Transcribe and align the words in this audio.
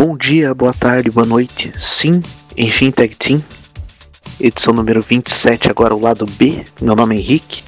Bom 0.00 0.16
dia, 0.16 0.54
boa 0.54 0.72
tarde, 0.72 1.10
boa 1.10 1.26
noite. 1.26 1.72
Sim, 1.76 2.22
enfim, 2.56 2.92
Tag 2.92 3.16
Team. 3.16 3.42
Edição 4.38 4.72
número 4.72 5.02
27, 5.02 5.68
agora 5.68 5.92
o 5.92 6.00
lado 6.00 6.24
B. 6.24 6.62
Meu 6.80 6.94
nome 6.94 7.16
é 7.16 7.18
Henrique. 7.18 7.64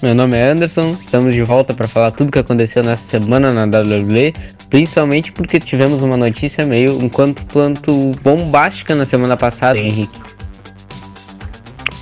Meu 0.00 0.14
nome 0.14 0.36
é 0.36 0.52
Anderson, 0.52 0.96
estamos 1.04 1.34
de 1.34 1.42
volta 1.42 1.74
para 1.74 1.88
falar 1.88 2.12
tudo 2.12 2.30
que 2.30 2.38
aconteceu 2.38 2.84
nessa 2.84 3.02
semana 3.02 3.52
na 3.52 3.64
WWE, 3.64 4.32
principalmente 4.68 5.32
porque 5.32 5.58
tivemos 5.58 6.04
uma 6.04 6.16
notícia 6.16 6.64
meio 6.64 6.96
um 6.96 7.08
quanto 7.08 7.44
quanto 7.52 8.12
bombástica 8.22 8.94
na 8.94 9.04
semana 9.04 9.36
passada, 9.36 9.76
Henrique. 9.76 10.20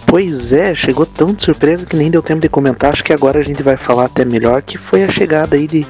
Pois 0.06 0.52
é, 0.52 0.74
chegou 0.74 1.06
tão 1.06 1.32
de 1.32 1.42
surpresa 1.42 1.86
que 1.86 1.96
nem 1.96 2.10
deu 2.10 2.22
tempo 2.22 2.42
de 2.42 2.50
comentar. 2.50 2.92
Acho 2.92 3.02
que 3.02 3.14
agora 3.14 3.38
a 3.38 3.42
gente 3.42 3.62
vai 3.62 3.78
falar 3.78 4.04
até 4.04 4.26
melhor 4.26 4.60
que 4.60 4.76
foi 4.76 5.04
a 5.04 5.10
chegada 5.10 5.56
aí 5.56 5.66
de 5.66 5.86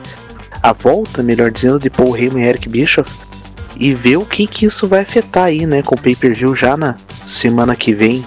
a 0.62 0.72
volta, 0.72 1.24
melhor 1.24 1.50
dizendo, 1.50 1.80
de 1.80 1.90
Paul 1.90 2.16
Heyman 2.16 2.44
e 2.44 2.46
Eric 2.46 2.68
Bischoff 2.68 3.27
e 3.78 3.94
ver 3.94 4.16
o 4.16 4.26
que 4.26 4.46
que 4.46 4.66
isso 4.66 4.88
vai 4.88 5.00
afetar 5.00 5.44
aí, 5.44 5.66
né, 5.66 5.82
com 5.82 5.94
o 5.94 6.00
pay-per-view 6.00 6.54
já 6.54 6.76
na 6.76 6.96
semana 7.24 7.76
que 7.76 7.94
vem 7.94 8.24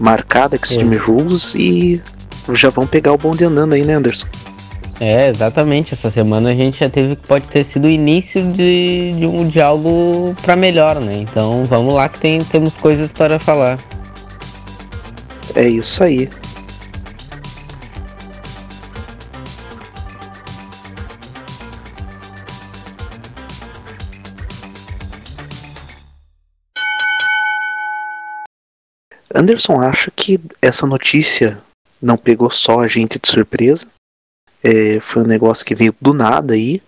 marcada 0.00 0.56
Extreme 0.56 0.96
é. 0.96 0.98
Rules 0.98 1.54
e 1.54 2.02
já 2.52 2.70
vão 2.70 2.86
pegar 2.86 3.12
o 3.12 3.18
bonde 3.18 3.44
andando 3.44 3.74
aí, 3.74 3.84
né, 3.84 3.94
Anderson? 3.94 4.26
É, 5.00 5.28
exatamente. 5.28 5.94
Essa 5.94 6.10
semana 6.10 6.50
a 6.50 6.54
gente 6.54 6.80
já 6.80 6.88
teve 6.88 7.16
que 7.16 7.26
pode 7.26 7.46
ter 7.48 7.64
sido 7.64 7.86
o 7.86 7.90
início 7.90 8.42
de, 8.52 9.12
de, 9.18 9.26
um, 9.26 9.46
de 9.46 9.60
algo 9.60 10.34
para 10.42 10.56
melhor, 10.56 11.02
né? 11.04 11.12
Então 11.16 11.64
vamos 11.64 11.94
lá 11.94 12.08
que 12.08 12.18
tem, 12.18 12.42
temos 12.44 12.74
coisas 12.74 13.12
para 13.12 13.38
falar. 13.38 13.78
É 15.54 15.68
isso 15.68 16.02
aí. 16.02 16.28
Anderson 29.36 29.80
acha 29.80 30.10
que 30.10 30.40
essa 30.60 30.86
notícia 30.86 31.62
não 32.00 32.16
pegou 32.16 32.50
só 32.50 32.80
a 32.80 32.86
gente 32.86 33.18
de 33.18 33.28
surpresa. 33.28 33.86
É, 34.62 34.98
foi 35.00 35.22
um 35.22 35.26
negócio 35.26 35.64
que 35.64 35.74
veio 35.74 35.94
do 36.00 36.14
nada 36.14 36.54
aí. 36.54 36.82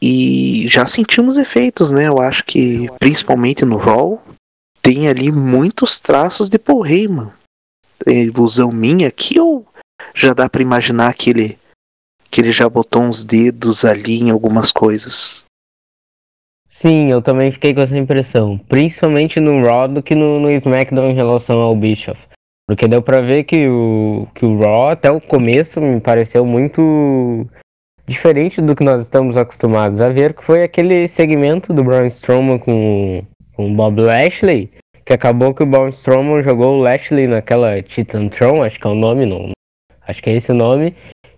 E 0.00 0.68
já 0.68 0.86
sentimos 0.86 1.38
efeitos, 1.38 1.90
né? 1.90 2.06
Eu 2.08 2.20
acho 2.20 2.44
que, 2.44 2.86
principalmente 2.98 3.64
no 3.64 3.76
Raw, 3.76 4.22
tem 4.82 5.08
ali 5.08 5.32
muitos 5.32 5.98
traços 5.98 6.48
de 6.48 6.58
Paul 6.58 6.86
Heyman. 6.86 7.32
É 8.06 8.12
ilusão 8.12 8.70
minha 8.70 9.08
aqui 9.08 9.40
ou 9.40 9.66
já 10.14 10.34
dá 10.34 10.48
para 10.48 10.62
imaginar 10.62 11.14
que 11.14 11.30
ele, 11.30 11.58
que 12.30 12.40
ele 12.40 12.52
já 12.52 12.68
botou 12.68 13.02
uns 13.02 13.24
dedos 13.24 13.84
ali 13.84 14.20
em 14.20 14.30
algumas 14.30 14.70
coisas? 14.70 15.45
Sim, 16.78 17.10
eu 17.10 17.22
também 17.22 17.50
fiquei 17.50 17.72
com 17.72 17.80
essa 17.80 17.96
impressão. 17.96 18.58
Principalmente 18.68 19.40
no 19.40 19.64
Raw 19.64 19.88
do 19.88 20.02
que 20.02 20.14
no, 20.14 20.38
no 20.38 20.50
SmackDown 20.50 21.08
em 21.08 21.14
relação 21.14 21.58
ao 21.58 21.74
Bischoff. 21.74 22.20
Porque 22.68 22.86
deu 22.86 23.00
pra 23.00 23.22
ver 23.22 23.44
que 23.44 23.66
o, 23.66 24.28
que 24.34 24.44
o 24.44 24.58
Raw, 24.58 24.90
até 24.90 25.10
o 25.10 25.18
começo, 25.18 25.80
me 25.80 25.98
pareceu 26.00 26.44
muito 26.44 27.46
diferente 28.06 28.60
do 28.60 28.76
que 28.76 28.84
nós 28.84 29.00
estamos 29.00 29.38
acostumados 29.38 30.02
a 30.02 30.10
ver, 30.10 30.34
que 30.34 30.44
foi 30.44 30.64
aquele 30.64 31.08
segmento 31.08 31.72
do 31.72 31.82
Braun 31.82 32.08
Strowman 32.08 32.58
com, 32.58 33.22
com 33.54 33.72
o 33.72 33.74
Bob 33.74 34.02
Lashley, 34.02 34.70
que 35.02 35.14
acabou 35.14 35.54
que 35.54 35.62
o 35.62 35.66
Braun 35.66 35.88
Strowman 35.88 36.42
jogou 36.42 36.74
o 36.74 36.82
Lashley 36.82 37.26
naquela 37.26 37.82
Titan 37.82 38.28
Throne, 38.28 38.66
acho 38.66 38.78
que 38.78 38.86
é 38.86 38.90
o 38.90 38.94
nome, 38.94 39.24
não, 39.24 39.52
acho 40.06 40.22
que 40.22 40.28
é 40.28 40.34
esse 40.34 40.52
o 40.52 40.54
nome, 40.54 40.94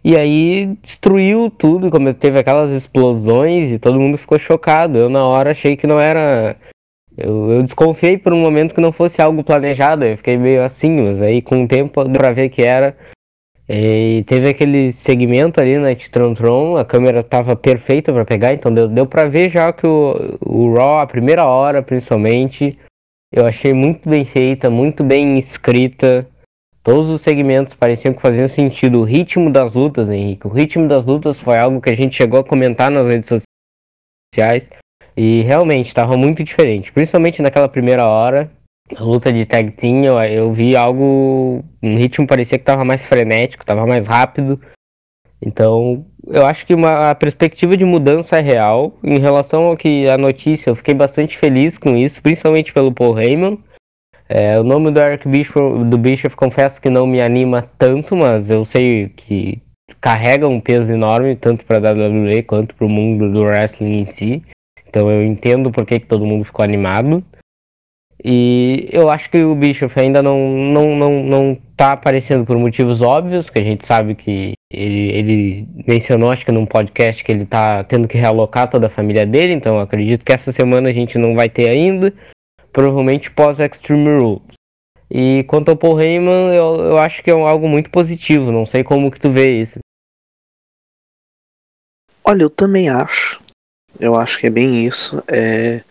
e 0.08 0.16
aí 0.16 0.74
destruiu 0.80 1.50
tudo, 1.50 1.90
como 1.90 2.14
teve 2.14 2.38
aquelas 2.38 2.72
explosões 2.72 3.70
e 3.70 3.78
todo 3.78 4.00
mundo 4.00 4.16
ficou 4.16 4.38
chocado. 4.38 4.96
Eu 4.96 5.10
na 5.10 5.22
hora 5.26 5.50
achei 5.50 5.76
que 5.76 5.86
não 5.86 6.00
era. 6.00 6.56
Eu, 7.14 7.52
eu 7.52 7.62
desconfiei 7.62 8.16
por 8.16 8.32
um 8.32 8.40
momento 8.40 8.74
que 8.74 8.80
não 8.80 8.90
fosse 8.90 9.20
algo 9.20 9.44
planejado. 9.44 10.06
Eu 10.06 10.16
fiquei 10.16 10.38
meio 10.38 10.62
assim, 10.62 11.02
mas 11.02 11.20
aí 11.20 11.42
com 11.42 11.62
o 11.62 11.68
tempo 11.68 12.02
deu 12.04 12.14
pra 12.14 12.30
ver 12.32 12.48
que 12.48 12.62
era. 12.62 12.96
E 13.68 14.24
teve 14.26 14.48
aquele 14.48 14.92
segmento 14.92 15.60
ali 15.60 15.76
na 15.76 15.94
Tron, 16.34 16.78
a 16.78 16.86
câmera 16.86 17.22
tava 17.22 17.54
perfeita 17.54 18.10
para 18.10 18.24
pegar, 18.24 18.54
então 18.54 18.72
deu, 18.72 18.88
deu 18.88 19.06
pra 19.06 19.28
ver 19.28 19.50
já 19.50 19.70
que 19.74 19.86
o, 19.86 20.38
o 20.40 20.72
Raw, 20.72 21.00
a 21.00 21.06
primeira 21.06 21.44
hora 21.44 21.82
principalmente, 21.82 22.78
eu 23.30 23.44
achei 23.44 23.74
muito 23.74 24.08
bem 24.08 24.24
feita, 24.24 24.70
muito 24.70 25.04
bem 25.04 25.36
escrita. 25.36 26.26
Todos 26.88 27.10
os 27.10 27.20
segmentos 27.20 27.74
pareciam 27.74 28.14
que 28.14 28.22
faziam 28.22 28.48
sentido. 28.48 29.00
O 29.00 29.04
ritmo 29.04 29.52
das 29.52 29.74
lutas, 29.74 30.08
Henrique. 30.08 30.46
O 30.46 30.50
ritmo 30.50 30.88
das 30.88 31.04
lutas 31.04 31.38
foi 31.38 31.58
algo 31.58 31.82
que 31.82 31.90
a 31.90 31.94
gente 31.94 32.16
chegou 32.16 32.40
a 32.40 32.44
comentar 32.44 32.90
nas 32.90 33.06
redes 33.06 33.28
sociais. 34.34 34.70
E 35.14 35.42
realmente 35.42 35.88
estava 35.88 36.16
muito 36.16 36.42
diferente. 36.42 36.90
Principalmente 36.90 37.42
naquela 37.42 37.68
primeira 37.68 38.08
hora. 38.08 38.50
A 38.96 39.02
luta 39.02 39.30
de 39.30 39.44
tag 39.44 39.70
team, 39.72 40.02
eu, 40.24 40.50
vi 40.50 40.74
algo. 40.74 41.62
Um 41.82 41.98
ritmo 41.98 42.26
parecia 42.26 42.56
que 42.56 42.62
estava 42.62 42.86
mais 42.86 43.04
frenético, 43.04 43.64
estava 43.64 43.86
mais 43.86 44.06
rápido. 44.06 44.58
Então, 45.42 46.06
eu 46.26 46.46
acho 46.46 46.64
que 46.64 46.72
uma, 46.72 47.10
a 47.10 47.14
perspectiva 47.14 47.76
de 47.76 47.84
mudança 47.84 48.38
é 48.38 48.40
real. 48.40 48.98
Em 49.04 49.18
relação 49.18 49.64
ao 49.64 49.76
que 49.76 50.08
a 50.08 50.16
notícia, 50.16 50.70
eu 50.70 50.74
fiquei 50.74 50.94
bastante 50.94 51.36
feliz 51.36 51.76
com 51.76 51.94
isso, 51.94 52.22
principalmente 52.22 52.72
pelo 52.72 52.94
Paul 52.94 53.20
Heyman. 53.20 53.58
É, 54.28 54.60
o 54.60 54.62
nome 54.62 54.90
do 54.90 55.00
Bischoff, 55.26 55.84
do 55.84 55.96
Bischoff 55.96 56.36
confesso 56.36 56.80
que 56.80 56.90
não 56.90 57.06
me 57.06 57.22
anima 57.22 57.68
tanto, 57.78 58.14
mas 58.14 58.50
eu 58.50 58.62
sei 58.64 59.08
que 59.08 59.62
carrega 60.00 60.46
um 60.46 60.60
peso 60.60 60.92
enorme 60.92 61.34
tanto 61.34 61.64
para 61.64 61.76
a 61.78 61.92
WWE 61.92 62.42
quanto 62.42 62.74
para 62.74 62.86
o 62.86 62.90
mundo 62.90 63.32
do 63.32 63.42
wrestling 63.42 64.00
em 64.00 64.04
si. 64.04 64.42
Então 64.86 65.10
eu 65.10 65.24
entendo 65.24 65.70
por 65.70 65.86
que, 65.86 65.98
que 65.98 66.06
todo 66.06 66.26
mundo 66.26 66.44
ficou 66.44 66.62
animado. 66.62 67.24
E 68.22 68.88
eu 68.92 69.08
acho 69.08 69.30
que 69.30 69.42
o 69.42 69.54
Bischoff 69.54 69.98
ainda 69.98 70.20
não, 70.20 70.38
não, 70.50 70.96
não, 70.96 71.22
não 71.22 71.58
tá 71.76 71.92
aparecendo 71.92 72.44
por 72.44 72.58
motivos 72.58 73.00
óbvios, 73.00 73.48
que 73.48 73.60
a 73.60 73.64
gente 73.64 73.86
sabe 73.86 74.14
que 74.14 74.52
ele, 74.70 75.10
ele 75.12 75.68
mencionou, 75.86 76.30
acho 76.30 76.44
que 76.44 76.50
num 76.50 76.66
podcast, 76.66 77.22
que 77.22 77.30
ele 77.30 77.46
tá 77.46 77.84
tendo 77.84 78.08
que 78.08 78.18
realocar 78.18 78.68
toda 78.68 78.88
a 78.88 78.90
família 78.90 79.24
dele, 79.24 79.52
então 79.52 79.78
acredito 79.78 80.24
que 80.24 80.32
essa 80.32 80.50
semana 80.50 80.90
a 80.90 80.92
gente 80.92 81.16
não 81.16 81.36
vai 81.36 81.48
ter 81.48 81.70
ainda 81.70 82.12
provavelmente 82.72 83.30
pós 83.30 83.58
Extreme 83.60 84.20
Rules. 84.20 84.42
E 85.10 85.44
quanto 85.44 85.70
ao 85.70 85.76
Paul 85.76 86.00
Heyman, 86.00 86.54
eu, 86.54 86.80
eu 86.80 86.98
acho 86.98 87.22
que 87.22 87.30
é 87.30 87.32
algo 87.32 87.68
muito 87.68 87.90
positivo, 87.90 88.52
não 88.52 88.66
sei 88.66 88.84
como 88.84 89.10
que 89.10 89.20
tu 89.20 89.30
vê 89.30 89.62
isso. 89.62 89.78
Olha, 92.22 92.42
eu 92.42 92.50
também 92.50 92.90
acho. 92.90 93.40
Eu 93.98 94.14
acho 94.14 94.38
que 94.38 94.46
é 94.46 94.50
bem 94.50 94.86
isso. 94.86 95.16
É... 95.26 95.82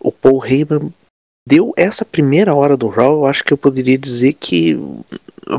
O 0.00 0.10
Paul 0.10 0.44
Heyman 0.44 0.92
deu 1.46 1.72
essa 1.76 2.04
primeira 2.04 2.54
hora 2.54 2.76
do 2.76 2.88
Raw, 2.88 3.12
eu 3.12 3.26
acho 3.26 3.44
que 3.44 3.52
eu 3.52 3.58
poderia 3.58 3.98
dizer 3.98 4.32
que 4.34 4.74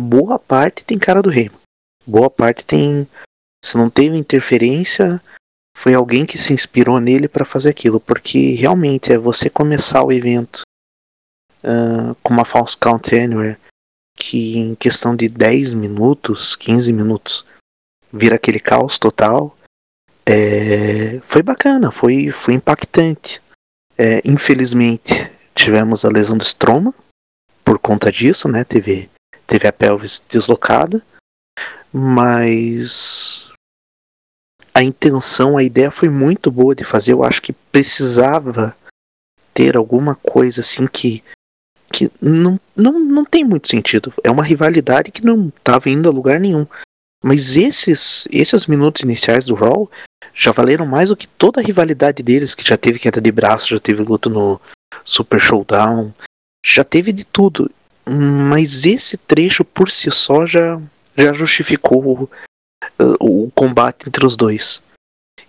boa 0.02 0.40
parte 0.40 0.84
tem 0.84 0.98
cara 0.98 1.22
do 1.22 1.32
Heyman. 1.32 1.60
Boa 2.06 2.30
parte 2.30 2.66
tem. 2.66 3.08
Se 3.64 3.78
não 3.78 3.90
teve 3.90 4.18
interferência, 4.18 5.22
foi 5.76 5.94
alguém 5.94 6.26
que 6.26 6.38
se 6.38 6.54
inspirou 6.54 7.00
nele 7.02 7.28
para 7.28 7.44
fazer 7.44 7.70
aquilo, 7.70 8.00
porque 8.00 8.54
realmente 8.54 9.12
é 9.12 9.18
você 9.18 9.50
começar 9.50 10.02
o 10.04 10.12
evento 10.12 10.62
uh, 11.62 12.16
com 12.24 12.34
uma 12.34 12.46
false 12.46 12.76
count 12.78 13.14
anywhere 13.14 13.58
que 14.16 14.58
em 14.58 14.74
questão 14.76 15.14
de 15.14 15.28
10 15.28 15.74
minutos, 15.74 16.56
15 16.56 16.92
minutos, 16.94 17.46
vira 18.12 18.36
aquele 18.36 18.60
caos 18.60 18.98
total. 18.98 19.56
É, 20.26 21.20
foi 21.20 21.44
bacana, 21.44 21.92
foi, 21.92 22.32
foi 22.32 22.54
impactante. 22.54 23.42
É, 23.98 24.22
infelizmente 24.26 25.14
tivemos 25.54 26.04
a 26.04 26.10
lesão 26.10 26.38
do 26.38 26.44
Stroma 26.44 26.94
por 27.64 27.78
conta 27.78 28.12
disso, 28.12 28.48
né? 28.48 28.64
Teve, 28.64 29.10
teve 29.46 29.68
a 29.68 29.74
pelvis 29.74 30.24
deslocada, 30.30 31.06
mas 31.92 33.52
a 34.76 34.84
intenção, 34.84 35.56
a 35.56 35.64
ideia 35.64 35.90
foi 35.90 36.10
muito 36.10 36.52
boa 36.52 36.76
de 36.76 36.84
fazer. 36.84 37.14
Eu 37.14 37.24
acho 37.24 37.42
que 37.42 37.54
precisava 37.54 38.76
ter 39.54 39.78
alguma 39.78 40.16
coisa 40.16 40.60
assim 40.60 40.86
que 40.86 41.24
que 41.94 42.12
não, 42.22 42.60
não, 42.76 43.00
não 43.00 43.24
tem 43.24 43.46
muito 43.46 43.70
sentido. 43.70 44.12
É 44.22 44.30
uma 44.30 44.44
rivalidade 44.44 45.12
que 45.12 45.24
não 45.24 45.48
estava 45.48 45.90
indo 45.90 46.10
a 46.10 46.12
lugar 46.12 46.42
nenhum. 46.42 46.68
Mas 47.24 47.56
esses 47.56 48.28
esses 48.30 48.66
minutos 48.66 49.02
iniciais 49.02 49.46
do 49.46 49.56
Raw 49.56 49.90
já 50.34 50.52
valeram 50.52 50.86
mais 50.86 51.08
do 51.08 51.16
que 51.16 51.26
toda 51.26 51.62
a 51.62 51.64
rivalidade 51.64 52.22
deles, 52.22 52.54
que 52.54 52.68
já 52.68 52.76
teve 52.76 53.00
queda 53.00 53.22
de 53.22 53.32
braço, 53.32 53.70
já 53.70 53.80
teve 53.80 54.04
luta 54.04 54.30
no 54.30 54.60
Super 55.06 55.40
Showdown, 55.40 56.14
já 56.66 56.84
teve 56.84 57.14
de 57.14 57.24
tudo. 57.24 57.72
Mas 58.06 58.84
esse 58.84 59.16
trecho 59.16 59.64
por 59.64 59.90
si 59.90 60.12
só 60.12 60.46
já, 60.46 60.82
já 61.16 61.32
justificou 61.32 62.30
o 63.20 63.52
combate 63.52 64.08
entre 64.08 64.26
os 64.26 64.36
dois. 64.36 64.82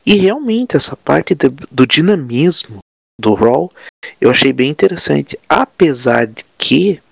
E 0.04 0.14
realmente 0.14 0.76
essa 0.76 0.96
parte 0.96 1.34
do, 1.34 1.50
do 1.50 1.86
dinamismo 1.86 2.78
do 3.20 3.34
Raw 3.34 3.72
eu 4.20 4.30
achei 4.30 4.52
bem 4.52 4.70
interessante. 4.70 5.38
Apesar 5.48 6.26
de 6.26 6.44
que 6.58 7.02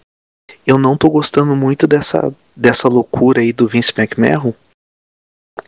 eu 0.66 0.78
não 0.78 0.96
tô 0.96 1.10
gostando 1.10 1.54
muito 1.56 1.86
dessa, 1.86 2.34
dessa 2.54 2.88
loucura 2.88 3.40
aí 3.40 3.52
do 3.52 3.68
Vince 3.68 3.92
McMahon 3.96 4.52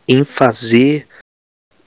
em 0.08 0.24
fazer 0.24 1.06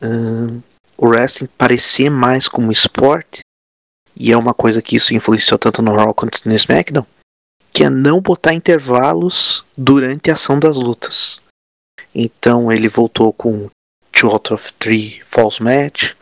uh, 0.01 0.61
o 0.97 1.07
wrestling 1.07 1.49
parecer 1.57 2.09
mais 2.09 2.47
como 2.47 2.71
esporte, 2.71 3.41
e 4.15 4.31
é 4.31 4.37
uma 4.37 4.53
coisa 4.53 4.81
que 4.81 4.95
isso 4.95 5.13
influenciou 5.13 5.57
tanto 5.57 5.81
no 5.81 5.95
Raw 5.95 6.13
quanto 6.13 6.47
no 6.47 6.53
SmackDown, 6.53 7.05
que 7.71 7.83
é 7.83 7.89
não 7.89 8.21
botar 8.21 8.53
intervalos 8.53 9.65
durante 9.77 10.29
a 10.29 10.33
ação 10.33 10.59
das 10.59 10.75
lutas. 10.75 11.39
Então 12.13 12.71
ele 12.71 12.87
voltou 12.87 13.31
com 13.31 13.69
Two 14.11 14.31
out 14.31 14.53
of 14.53 14.73
Three 14.73 15.21
Falls 15.25 15.61
Match. 15.61 16.13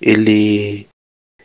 Ele 0.00 0.88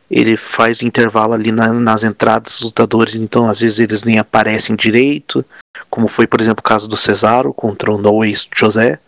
ele 0.09 0.37
faz 0.37 0.81
intervalo 0.81 1.33
ali 1.33 1.51
na, 1.51 1.73
nas 1.73 2.03
entradas 2.03 2.53
dos 2.53 2.61
lutadores, 2.61 3.15
então 3.15 3.49
às 3.49 3.59
vezes 3.59 3.79
eles 3.79 4.03
nem 4.03 4.19
aparecem 4.19 4.75
direito, 4.75 5.43
como 5.89 6.07
foi 6.07 6.27
por 6.27 6.39
exemplo 6.39 6.59
o 6.59 6.69
caso 6.69 6.87
do 6.87 6.95
Cesaro 6.95 7.51
contra 7.51 7.91
o 7.91 7.97
Noes 7.97 8.47
José. 8.55 8.99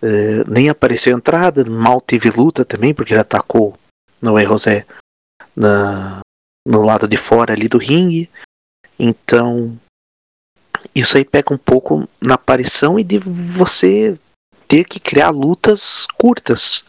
É, 0.00 0.44
nem 0.48 0.68
apareceu 0.68 1.16
entrada, 1.16 1.64
mal 1.64 2.00
teve 2.00 2.30
luta 2.30 2.64
também, 2.64 2.94
porque 2.94 3.12
ele 3.12 3.20
atacou 3.20 3.76
Noé 4.22 4.44
José 4.44 4.86
na, 5.56 6.20
no 6.64 6.82
lado 6.82 7.08
de 7.08 7.16
fora 7.16 7.52
ali 7.52 7.68
do 7.68 7.78
ringue. 7.78 8.30
Então 8.96 9.78
isso 10.94 11.16
aí 11.16 11.24
pega 11.24 11.52
um 11.52 11.58
pouco 11.58 12.08
na 12.20 12.34
aparição 12.34 12.98
e 12.98 13.04
de 13.04 13.18
você 13.18 14.18
ter 14.66 14.84
que 14.84 15.00
criar 15.00 15.30
lutas 15.30 16.06
curtas. 16.18 16.84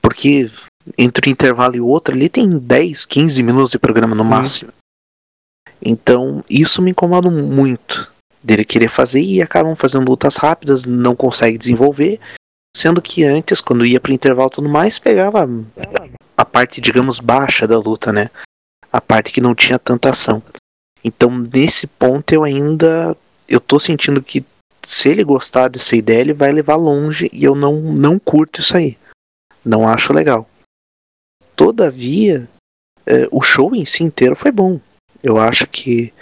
Porque 0.00 0.50
entre 0.98 1.28
um 1.28 1.32
intervalo 1.32 1.76
e 1.76 1.80
outro 1.80 2.14
ali 2.14 2.28
tem 2.28 2.58
10, 2.58 3.06
15 3.06 3.42
minutos 3.42 3.70
de 3.70 3.78
programa 3.78 4.14
no 4.14 4.24
máximo. 4.24 4.72
Então 5.80 6.44
isso 6.48 6.82
me 6.82 6.90
incomoda 6.90 7.30
muito. 7.30 8.10
Dele 8.42 8.64
querer 8.64 8.88
fazer 8.88 9.20
e 9.20 9.40
acabam 9.40 9.76
fazendo 9.76 10.08
lutas 10.08 10.36
rápidas, 10.36 10.84
não 10.84 11.14
consegue 11.14 11.56
desenvolver. 11.56 12.18
Sendo 12.76 13.02
que 13.02 13.22
antes, 13.22 13.60
quando 13.60 13.86
ia 13.86 14.00
para 14.00 14.12
intervalo 14.12 14.48
e 14.48 14.54
tudo 14.54 14.68
mais, 14.68 14.98
pegava 14.98 15.48
a 16.36 16.44
parte, 16.44 16.80
digamos, 16.80 17.20
baixa 17.20 17.68
da 17.68 17.78
luta, 17.78 18.12
né? 18.12 18.30
A 18.90 19.00
parte 19.00 19.30
que 19.30 19.40
não 19.40 19.54
tinha 19.54 19.78
tanta 19.78 20.10
ação. 20.10 20.42
Então, 21.04 21.30
nesse 21.30 21.86
ponto, 21.86 22.32
eu 22.32 22.44
ainda 22.44 23.16
eu 23.52 23.60
tô 23.60 23.78
sentindo 23.78 24.22
que 24.22 24.42
se 24.82 25.10
ele 25.10 25.22
gostar 25.22 25.68
dessa 25.68 25.94
ideia, 25.94 26.22
ele 26.22 26.32
vai 26.32 26.50
levar 26.50 26.76
longe 26.76 27.28
e 27.32 27.44
eu 27.44 27.54
não, 27.54 27.80
não 27.80 28.18
curto 28.18 28.60
isso 28.60 28.74
aí. 28.74 28.96
Não 29.62 29.86
acho 29.86 30.12
legal. 30.12 30.48
Todavia, 31.54 32.48
é, 33.06 33.28
o 33.30 33.42
show 33.42 33.74
em 33.76 33.84
si 33.84 34.02
inteiro 34.02 34.34
foi 34.34 34.50
bom. 34.50 34.80
Eu 35.22 35.38
acho 35.38 35.66
que, 35.66 36.12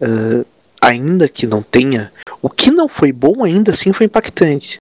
é, 0.00 0.46
ainda 0.80 1.28
que 1.28 1.48
não 1.48 1.64
tenha. 1.64 2.12
O 2.40 2.48
que 2.48 2.70
não 2.70 2.88
foi 2.88 3.12
bom 3.12 3.42
ainda 3.42 3.72
assim 3.72 3.92
foi 3.92 4.06
impactante. 4.06 4.76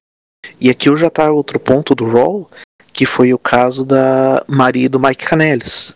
E 0.62 0.70
aqui 0.70 0.88
eu 0.88 0.96
já 0.96 1.10
tá 1.10 1.32
outro 1.32 1.60
ponto 1.60 1.96
do 1.96 2.10
Raw, 2.10 2.50
que 2.94 3.08
foi 3.08 3.34
o 3.34 3.40
caso 3.40 3.84
da 3.84 4.46
Maria 4.48 4.88
do 4.88 5.00
Mike 5.00 5.26
Canelis. 5.26 5.94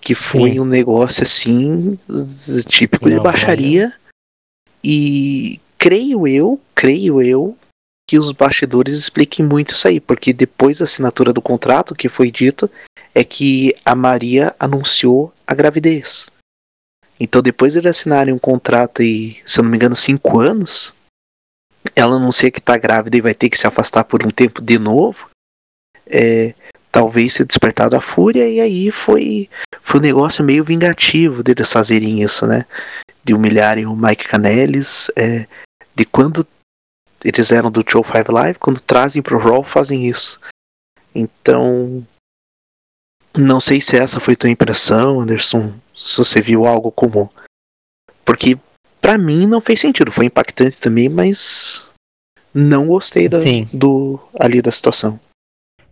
Que 0.00 0.14
foi 0.14 0.52
Sim. 0.52 0.60
um 0.60 0.64
negócio 0.64 1.24
assim, 1.24 1.98
típico 2.68 3.08
não, 3.08 3.16
de 3.16 3.22
baixaria. 3.22 3.92
E 4.84 5.60
creio 5.78 6.28
eu, 6.28 6.60
creio 6.74 7.22
eu, 7.22 7.56
que 8.06 8.18
os 8.18 8.32
bastidores 8.32 8.98
expliquem 8.98 9.44
muito 9.44 9.72
isso 9.72 9.88
aí, 9.88 9.98
porque 9.98 10.32
depois 10.32 10.78
da 10.78 10.84
assinatura 10.84 11.32
do 11.32 11.40
contrato, 11.40 11.94
que 11.94 12.08
foi 12.08 12.30
dito, 12.30 12.70
é 13.14 13.24
que 13.24 13.74
a 13.84 13.94
Maria 13.94 14.54
anunciou 14.60 15.32
a 15.46 15.54
gravidez. 15.54 16.28
Então, 17.18 17.40
depois 17.40 17.72
de 17.72 17.78
eles 17.78 17.90
assinarem 17.90 18.34
um 18.34 18.38
contrato 18.38 19.02
e, 19.02 19.40
se 19.46 19.58
eu 19.58 19.64
não 19.64 19.70
me 19.70 19.76
engano, 19.76 19.96
cinco 19.96 20.38
anos, 20.38 20.92
ela 21.94 22.16
anuncia 22.16 22.50
que 22.50 22.58
está 22.58 22.76
grávida 22.76 23.16
e 23.16 23.22
vai 23.22 23.34
ter 23.34 23.48
que 23.48 23.56
se 23.56 23.66
afastar 23.66 24.04
por 24.04 24.26
um 24.26 24.30
tempo 24.30 24.60
de 24.60 24.78
novo. 24.78 25.30
É, 26.06 26.54
talvez 26.92 27.34
ser 27.34 27.44
despertado 27.44 27.96
a 27.96 28.00
fúria, 28.00 28.48
e 28.48 28.60
aí 28.60 28.90
foi, 28.90 29.48
foi 29.82 29.98
um 29.98 30.02
negócio 30.02 30.44
meio 30.44 30.62
vingativo 30.62 31.42
deles 31.42 31.72
fazerem 31.72 32.22
isso, 32.22 32.46
né? 32.46 32.66
De 33.24 33.34
humilharem 33.34 33.86
o 33.86 33.96
Mike 33.96 34.28
Canelis, 34.28 35.10
é, 35.16 35.46
de 35.94 36.04
quando 36.04 36.46
eles 37.24 37.50
eram 37.50 37.70
do 37.70 37.82
Show 37.88 38.04
5 38.04 38.30
Live, 38.30 38.58
quando 38.58 38.80
trazem 38.80 39.22
pro 39.22 39.38
Raw 39.38 39.62
fazem 39.64 40.06
isso. 40.06 40.38
Então, 41.14 42.06
não 43.36 43.60
sei 43.60 43.80
se 43.80 43.96
essa 43.96 44.20
foi 44.20 44.36
tua 44.36 44.50
impressão, 44.50 45.20
Anderson, 45.20 45.72
se 45.94 46.18
você 46.18 46.40
viu 46.40 46.66
algo 46.66 46.92
comum. 46.92 47.28
Porque 48.24 48.58
para 49.00 49.16
mim 49.16 49.46
não 49.46 49.60
fez 49.60 49.80
sentido, 49.80 50.12
foi 50.12 50.26
impactante 50.26 50.76
também, 50.78 51.08
mas 51.08 51.86
não 52.52 52.86
gostei 52.86 53.28
da, 53.28 53.38
do 53.72 54.20
ali 54.38 54.60
da 54.60 54.70
situação. 54.70 55.18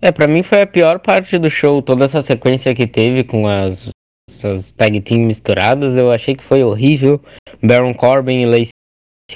É, 0.00 0.11
para 0.11 0.26
mim 0.26 0.43
foi 0.43 0.62
a 0.62 0.67
pior 0.67 0.99
parte 0.99 1.38
do 1.38 1.49
show, 1.49 1.81
toda 1.81 2.05
essa 2.05 2.20
sequência 2.20 2.75
que 2.75 2.87
teve 2.87 3.23
com 3.23 3.46
as 3.46 3.88
essas 4.28 4.72
tag 4.72 5.00
team 5.00 5.22
misturadas, 5.22 5.96
eu 5.96 6.10
achei 6.10 6.34
que 6.34 6.42
foi 6.42 6.62
horrível. 6.62 7.20
Baron 7.62 7.94
Corbin 7.94 8.40
e 8.40 8.46
Lacey 8.46 8.70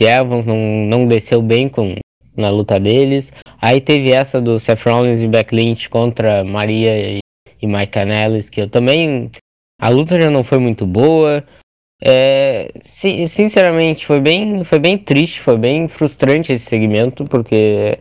Evans 0.01 0.47
não, 0.47 0.57
não 0.57 1.07
desceu 1.07 1.41
bem 1.43 1.69
com, 1.69 1.97
na 2.37 2.51
luta 2.51 2.79
deles. 2.79 3.33
Aí 3.61 3.81
teve 3.81 4.13
essa 4.13 4.41
do 4.41 4.59
Seth 4.59 4.85
Rollins 4.85 5.21
e 5.21 5.29
Beck 5.29 5.55
Lynch 5.55 5.89
contra 5.89 6.45
Maria 6.45 7.17
e, 7.17 7.19
e 7.61 7.67
Mike 7.67 7.93
Canellis, 7.93 8.49
que 8.49 8.61
eu 8.61 8.69
também. 8.69 9.31
A 9.81 9.89
luta 9.89 10.21
já 10.21 10.31
não 10.31 10.43
foi 10.43 10.59
muito 10.59 10.87
boa. 10.87 11.45
É, 12.03 12.73
sinceramente, 12.83 14.05
foi 14.05 14.21
bem, 14.21 14.63
foi 14.65 14.79
bem 14.79 14.99
triste, 14.99 15.41
foi 15.41 15.57
bem 15.57 15.89
frustrante 15.89 16.53
esse 16.53 16.67
segmento, 16.67 17.25
porque 17.25 17.99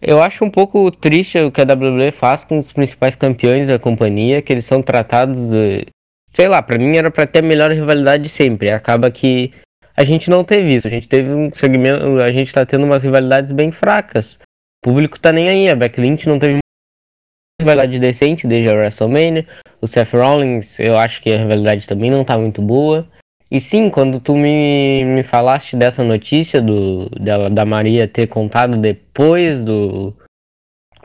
eu 0.00 0.22
acho 0.22 0.44
um 0.44 0.50
pouco 0.50 0.90
triste 0.90 1.38
o 1.38 1.50
que 1.50 1.60
a 1.60 1.64
WWE 1.64 2.12
faz 2.12 2.44
com 2.44 2.58
os 2.58 2.70
principais 2.70 3.16
campeões 3.16 3.68
da 3.68 3.78
companhia, 3.78 4.40
que 4.40 4.52
eles 4.52 4.66
são 4.66 4.82
tratados 4.82 5.50
de, 5.50 5.86
sei 6.34 6.48
lá, 6.48 6.60
para 6.60 6.78
mim 6.78 6.96
era 6.96 7.10
para 7.10 7.26
ter 7.26 7.38
a 7.38 7.42
melhor 7.42 7.70
rivalidade 7.70 8.28
sempre. 8.28 8.70
Acaba 8.70 9.10
que 9.10 9.52
a 9.96 10.04
gente 10.04 10.28
não 10.28 10.42
teve 10.42 10.74
isso. 10.74 10.88
A 10.88 10.90
gente 10.90 11.08
teve 11.08 11.30
um 11.30 11.50
segmento, 11.52 12.20
a 12.20 12.32
gente 12.32 12.52
tá 12.52 12.66
tendo 12.66 12.84
umas 12.84 13.04
rivalidades 13.04 13.52
bem 13.52 13.70
fracas. 13.70 14.38
O 14.84 14.90
público 14.90 15.18
tá 15.18 15.32
nem 15.32 15.48
aí. 15.48 15.68
A 15.68 15.76
Backlink 15.76 16.26
não 16.28 16.38
teve 16.38 16.58
rivalidade 17.60 18.00
decente 18.00 18.48
desde 18.48 18.68
a 18.68 18.74
WrestleMania. 18.74 19.46
O 19.80 19.86
Seth 19.86 20.12
Rollins, 20.12 20.80
eu 20.80 20.98
acho 20.98 21.22
que 21.22 21.32
a 21.32 21.38
rivalidade 21.38 21.86
também 21.86 22.10
não 22.10 22.24
tá 22.24 22.36
muito 22.36 22.60
boa. 22.60 23.08
E 23.48 23.60
sim, 23.60 23.88
quando 23.88 24.18
tu 24.18 24.34
me, 24.34 25.04
me 25.04 25.22
falaste 25.22 25.76
dessa 25.76 26.02
notícia 26.02 26.60
do, 26.60 27.08
dela, 27.10 27.48
da 27.48 27.64
Maria 27.64 28.08
ter 28.08 28.26
contado 28.26 28.76
depois 28.76 29.60
do. 29.60 30.12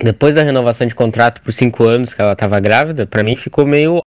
Depois 0.02 0.34
da 0.34 0.42
renovação 0.42 0.88
de 0.88 0.96
contrato 0.96 1.42
por 1.42 1.52
cinco 1.52 1.84
anos 1.84 2.14
que 2.14 2.22
ela 2.22 2.32
estava 2.32 2.60
grávida, 2.60 3.06
para 3.06 3.22
mim 3.22 3.36
ficou 3.36 3.66
meio 3.68 4.02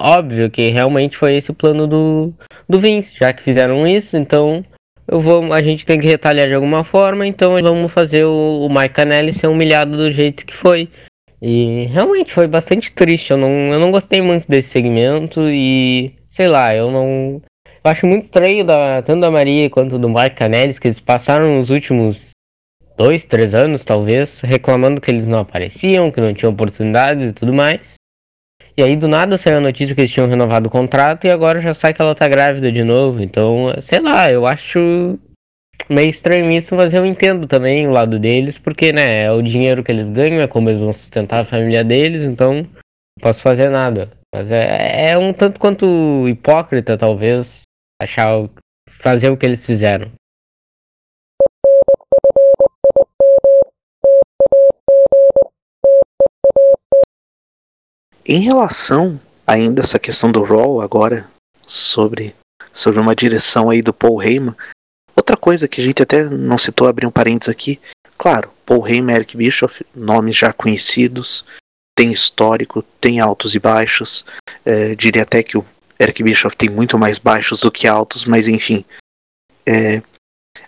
óbvio 0.00 0.50
que 0.50 0.68
realmente 0.70 1.16
foi 1.16 1.36
esse 1.36 1.50
o 1.50 1.54
plano 1.54 1.86
do, 1.86 2.32
do 2.68 2.78
Vince, 2.78 3.14
já 3.14 3.32
que 3.32 3.42
fizeram 3.42 3.86
isso, 3.86 4.16
então 4.16 4.64
eu 5.06 5.20
vou, 5.20 5.52
a 5.52 5.62
gente 5.62 5.86
tem 5.86 5.98
que 5.98 6.06
retalhar 6.06 6.46
de 6.46 6.54
alguma 6.54 6.84
forma, 6.84 7.26
então 7.26 7.60
vamos 7.60 7.90
fazer 7.90 8.24
o, 8.24 8.66
o 8.66 8.68
Mike 8.68 8.94
Canelli 8.94 9.32
ser 9.32 9.46
humilhado 9.46 9.96
do 9.96 10.12
jeito 10.12 10.44
que 10.44 10.54
foi. 10.54 10.88
E 11.40 11.84
realmente 11.84 12.32
foi 12.32 12.46
bastante 12.46 12.92
triste, 12.92 13.30
eu 13.30 13.36
não, 13.36 13.72
eu 13.72 13.78
não 13.78 13.90
gostei 13.90 14.20
muito 14.20 14.46
desse 14.48 14.70
segmento 14.70 15.48
e 15.48 16.12
sei 16.28 16.48
lá, 16.48 16.74
eu 16.74 16.90
não. 16.90 17.40
Eu 17.84 17.90
acho 17.90 18.06
muito 18.06 18.24
estranho 18.24 18.64
da, 18.64 19.00
tanto 19.02 19.20
da 19.20 19.30
Maria 19.30 19.70
quanto 19.70 19.98
do 19.98 20.08
Mike 20.08 20.36
Canelli, 20.36 20.78
que 20.78 20.88
eles 20.88 21.00
passaram 21.00 21.60
os 21.60 21.70
últimos 21.70 22.30
dois, 22.96 23.24
três 23.24 23.54
anos, 23.54 23.84
talvez, 23.84 24.40
reclamando 24.40 25.00
que 25.00 25.10
eles 25.10 25.28
não 25.28 25.38
apareciam, 25.38 26.10
que 26.10 26.20
não 26.20 26.34
tinham 26.34 26.52
oportunidades 26.52 27.30
e 27.30 27.32
tudo 27.32 27.52
mais. 27.54 27.94
E 28.78 28.82
aí 28.82 28.94
do 28.94 29.08
nada 29.08 29.36
saiu 29.36 29.58
a 29.58 29.60
notícia 29.60 29.92
que 29.92 30.02
eles 30.02 30.12
tinham 30.12 30.28
renovado 30.28 30.68
o 30.68 30.70
contrato 30.70 31.26
e 31.26 31.30
agora 31.30 31.60
já 31.60 31.74
sai 31.74 31.92
que 31.92 32.00
ela 32.00 32.14
tá 32.14 32.28
grávida 32.28 32.70
de 32.70 32.84
novo. 32.84 33.20
Então, 33.20 33.74
sei 33.80 33.98
lá, 33.98 34.30
eu 34.30 34.46
acho 34.46 35.18
meio 35.88 36.08
estranho 36.08 36.48
isso, 36.52 36.76
mas 36.76 36.94
eu 36.94 37.04
entendo 37.04 37.48
também 37.48 37.88
o 37.88 37.90
lado 37.90 38.20
deles, 38.20 38.56
porque, 38.56 38.92
né, 38.92 39.24
é 39.24 39.32
o 39.32 39.42
dinheiro 39.42 39.82
que 39.82 39.90
eles 39.90 40.08
ganham, 40.08 40.40
é 40.40 40.46
como 40.46 40.70
eles 40.70 40.80
vão 40.80 40.92
sustentar 40.92 41.40
a 41.40 41.44
família 41.44 41.82
deles, 41.82 42.22
então 42.22 42.54
não 42.54 42.66
posso 43.20 43.42
fazer 43.42 43.68
nada. 43.68 44.12
Mas 44.32 44.52
é, 44.52 45.10
é 45.10 45.18
um 45.18 45.32
tanto 45.32 45.58
quanto 45.58 46.28
hipócrita, 46.28 46.96
talvez, 46.96 47.62
achar 48.00 48.48
fazer 49.00 49.28
o 49.28 49.36
que 49.36 49.44
eles 49.44 49.66
fizeram. 49.66 50.08
Em 58.30 58.40
relação 58.40 59.18
ainda 59.46 59.80
a 59.80 59.84
essa 59.84 59.98
questão 59.98 60.30
do 60.30 60.42
Raw 60.42 60.82
agora, 60.82 61.30
sobre, 61.66 62.36
sobre 62.74 63.00
uma 63.00 63.16
direção 63.16 63.70
aí 63.70 63.80
do 63.80 63.94
Paul 63.94 64.22
Heyman, 64.22 64.54
outra 65.16 65.34
coisa 65.34 65.66
que 65.66 65.80
a 65.80 65.84
gente 65.84 66.02
até 66.02 66.24
não 66.24 66.58
citou, 66.58 66.86
abrir 66.86 67.06
um 67.06 67.10
parênteses 67.10 67.50
aqui, 67.50 67.80
claro, 68.18 68.50
Paul 68.66 68.86
Heyman, 68.86 69.16
Eric 69.16 69.34
Bischoff, 69.34 69.82
nomes 69.96 70.36
já 70.36 70.52
conhecidos, 70.52 71.42
tem 71.96 72.12
histórico, 72.12 72.82
tem 73.00 73.18
altos 73.18 73.54
e 73.54 73.58
baixos, 73.58 74.26
é, 74.62 74.94
diria 74.94 75.22
até 75.22 75.42
que 75.42 75.56
o 75.56 75.64
Eric 75.98 76.22
Bischoff 76.22 76.54
tem 76.54 76.68
muito 76.68 76.98
mais 76.98 77.18
baixos 77.18 77.60
do 77.60 77.72
que 77.72 77.88
altos, 77.88 78.26
mas 78.26 78.46
enfim. 78.46 78.84
É, 79.66 80.02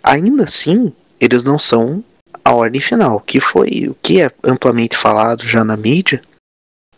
ainda 0.01 0.45
assim, 0.45 0.91
eles 1.19 1.43
não 1.43 1.59
são 1.59 2.03
a 2.43 2.55
ordem 2.55 2.81
final, 2.81 3.19
que 3.19 3.39
foi 3.39 3.87
o 3.87 3.95
que 4.01 4.19
é 4.19 4.31
amplamente 4.43 4.97
falado 4.97 5.45
já 5.45 5.63
na 5.63 5.77
mídia, 5.77 6.23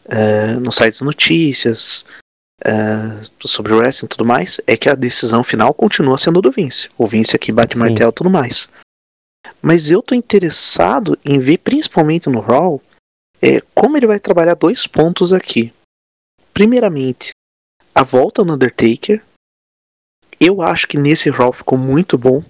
uh, 0.05 0.59
no 0.59 0.71
site 0.71 0.99
de 0.99 1.03
notícias, 1.03 2.05
uh, 2.65 3.47
sobre 3.47 3.73
o 3.73 3.77
wrestling 3.77 4.07
e 4.07 4.09
tudo 4.09 4.25
mais, 4.25 4.59
é 4.65 4.77
que 4.77 4.89
a 4.89 4.95
decisão 4.95 5.43
final 5.43 5.73
continua 5.73 6.17
sendo 6.17 6.41
do 6.41 6.51
Vince. 6.51 6.89
O 6.97 7.07
Vince 7.07 7.35
aqui 7.35 7.51
bate 7.51 7.73
Sim. 7.73 7.79
martelo 7.79 8.11
e 8.11 8.13
tudo 8.13 8.29
mais. 8.29 8.69
Mas 9.61 9.89
eu 9.89 10.01
tô 10.01 10.15
interessado 10.15 11.17
em 11.23 11.39
ver, 11.39 11.59
principalmente 11.59 12.29
no 12.29 12.39
Raw, 12.39 12.81
é, 13.41 13.61
como 13.73 13.97
ele 13.97 14.07
vai 14.07 14.19
trabalhar 14.19 14.55
dois 14.55 14.87
pontos 14.87 15.33
aqui. 15.33 15.73
Primeiramente, 16.53 17.31
a 17.93 18.03
volta 18.03 18.43
no 18.43 18.53
Undertaker. 18.53 19.23
Eu 20.39 20.61
acho 20.61 20.87
que 20.87 20.97
nesse 20.97 21.29
Raw 21.29 21.53
ficou 21.53 21.77
muito 21.77 22.17
bom 22.17 22.43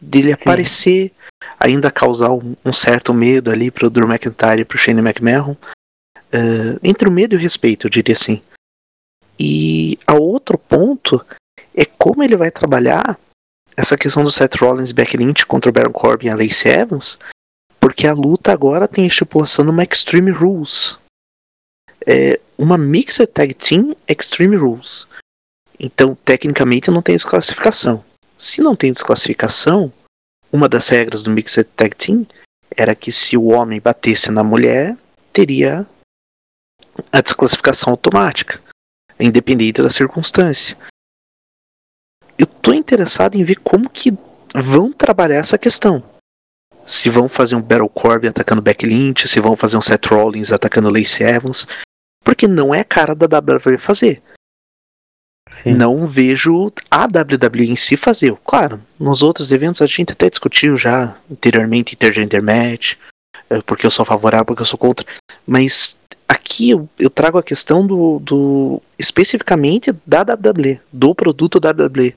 dele 0.00 0.28
Sim. 0.28 0.34
aparecer, 0.34 1.12
ainda 1.58 1.90
causar 1.90 2.30
um, 2.30 2.54
um, 2.64 2.72
certo 2.72 3.12
medo 3.12 3.50
ali 3.50 3.70
pro 3.70 3.90
Drew 3.90 4.08
McIntyre 4.08 4.62
e 4.62 4.64
pro 4.64 4.78
Shane 4.78 5.00
McMahon. 5.00 5.56
Uh, 6.32 6.78
entre 6.82 7.08
o 7.08 7.12
medo 7.12 7.34
e 7.34 7.38
o 7.38 7.40
respeito, 7.40 7.86
eu 7.86 7.90
diria 7.90 8.14
assim. 8.14 8.40
E 9.38 9.98
a 10.06 10.14
outro 10.14 10.56
ponto 10.56 11.24
é 11.74 11.84
como 11.84 12.22
ele 12.22 12.36
vai 12.36 12.50
trabalhar 12.50 13.18
essa 13.76 13.96
questão 13.96 14.22
do 14.22 14.30
Seth 14.30 14.56
Rollins 14.56 14.90
e 14.90 14.94
Becky 14.94 15.16
Lynch 15.16 15.46
contra 15.46 15.70
o 15.70 15.72
Baron 15.72 15.92
Corbin 15.92 16.26
e 16.26 16.30
a 16.30 16.36
Lacey 16.36 16.70
Evans, 16.70 17.18
porque 17.80 18.06
a 18.06 18.12
luta 18.12 18.52
agora 18.52 18.86
tem 18.86 19.06
estipulação 19.06 19.64
numa 19.64 19.82
Extreme 19.82 20.30
Rules. 20.30 20.98
É 22.06 22.38
uma 22.58 22.76
Mixed 22.76 23.26
Tag 23.28 23.54
Team 23.54 23.96
Extreme 24.06 24.56
Rules. 24.56 25.06
Então, 25.78 26.14
tecnicamente, 26.14 26.90
não 26.90 27.00
tem 27.00 27.16
desclassificação. 27.16 28.04
Se 28.36 28.60
não 28.60 28.76
tem 28.76 28.92
desclassificação, 28.92 29.90
uma 30.52 30.68
das 30.68 30.88
regras 30.88 31.22
do 31.22 31.30
Mixed 31.30 31.64
Tag 31.74 31.96
Team 31.96 32.26
era 32.76 32.94
que 32.94 33.10
se 33.10 33.36
o 33.36 33.46
homem 33.46 33.80
batesse 33.80 34.30
na 34.30 34.44
mulher, 34.44 34.96
teria 35.32 35.86
a 37.12 37.20
desclassificação 37.20 37.90
automática, 37.90 38.60
independente 39.18 39.82
da 39.82 39.90
circunstância 39.90 40.76
eu 42.40 42.46
tô 42.46 42.72
interessado 42.72 43.34
em 43.34 43.44
ver 43.44 43.56
como 43.56 43.90
que 43.90 44.16
vão 44.54 44.90
trabalhar 44.90 45.36
essa 45.36 45.58
questão. 45.58 46.02
Se 46.86 47.10
vão 47.10 47.28
fazer 47.28 47.54
um 47.54 47.60
Battle 47.60 47.88
Corbin 47.90 48.28
atacando 48.28 48.62
Becky 48.62 48.86
Lynch, 48.86 49.28
se 49.28 49.38
vão 49.38 49.54
fazer 49.54 49.76
um 49.76 49.82
Seth 49.82 50.06
Rollins 50.06 50.50
atacando 50.50 50.88
Lacey 50.88 51.26
Evans, 51.26 51.66
porque 52.24 52.48
não 52.48 52.74
é 52.74 52.80
a 52.80 52.84
cara 52.84 53.14
da 53.14 53.26
WWE 53.38 53.76
fazer. 53.76 54.22
Sim. 55.62 55.74
Não 55.74 56.06
vejo 56.06 56.72
a 56.90 57.04
WWE 57.04 57.70
em 57.70 57.76
si 57.76 57.94
fazer. 57.94 58.34
Claro, 58.46 58.82
nos 58.98 59.20
outros 59.20 59.50
eventos 59.50 59.82
a 59.82 59.86
gente 59.86 60.12
até 60.12 60.30
discutiu 60.30 60.78
já 60.78 61.18
anteriormente 61.30 61.94
intergender 61.94 62.42
match, 62.42 62.94
eh, 63.50 63.60
porque 63.66 63.84
eu 63.84 63.90
sou 63.90 64.06
favorável, 64.06 64.46
porque 64.46 64.62
eu 64.62 64.66
sou 64.66 64.78
contra. 64.78 65.06
Mas 65.46 65.98
aqui 66.30 66.70
eu, 66.70 66.88
eu 66.98 67.10
trago 67.10 67.38
a 67.38 67.42
questão 67.42 67.84
do, 67.84 68.20
do 68.20 68.80
especificamente 68.96 69.92
da 70.06 70.22
WWE, 70.22 70.80
do 70.92 71.14
produto 71.14 71.58
da 71.58 71.70
WWE 71.70 72.14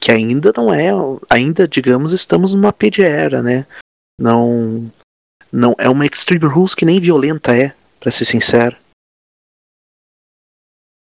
que 0.00 0.12
ainda 0.12 0.52
não 0.56 0.72
é, 0.72 0.90
ainda 1.28 1.66
digamos, 1.66 2.12
estamos 2.12 2.52
numa 2.52 2.72
PGera, 2.72 3.42
né? 3.42 3.66
Não 4.20 4.90
não 5.50 5.74
é 5.78 5.88
uma 5.88 6.04
Extreme 6.04 6.44
Rules 6.46 6.74
que 6.74 6.84
nem 6.84 7.00
violenta 7.00 7.56
é, 7.56 7.74
para 7.98 8.12
ser 8.12 8.26
sincero. 8.26 8.76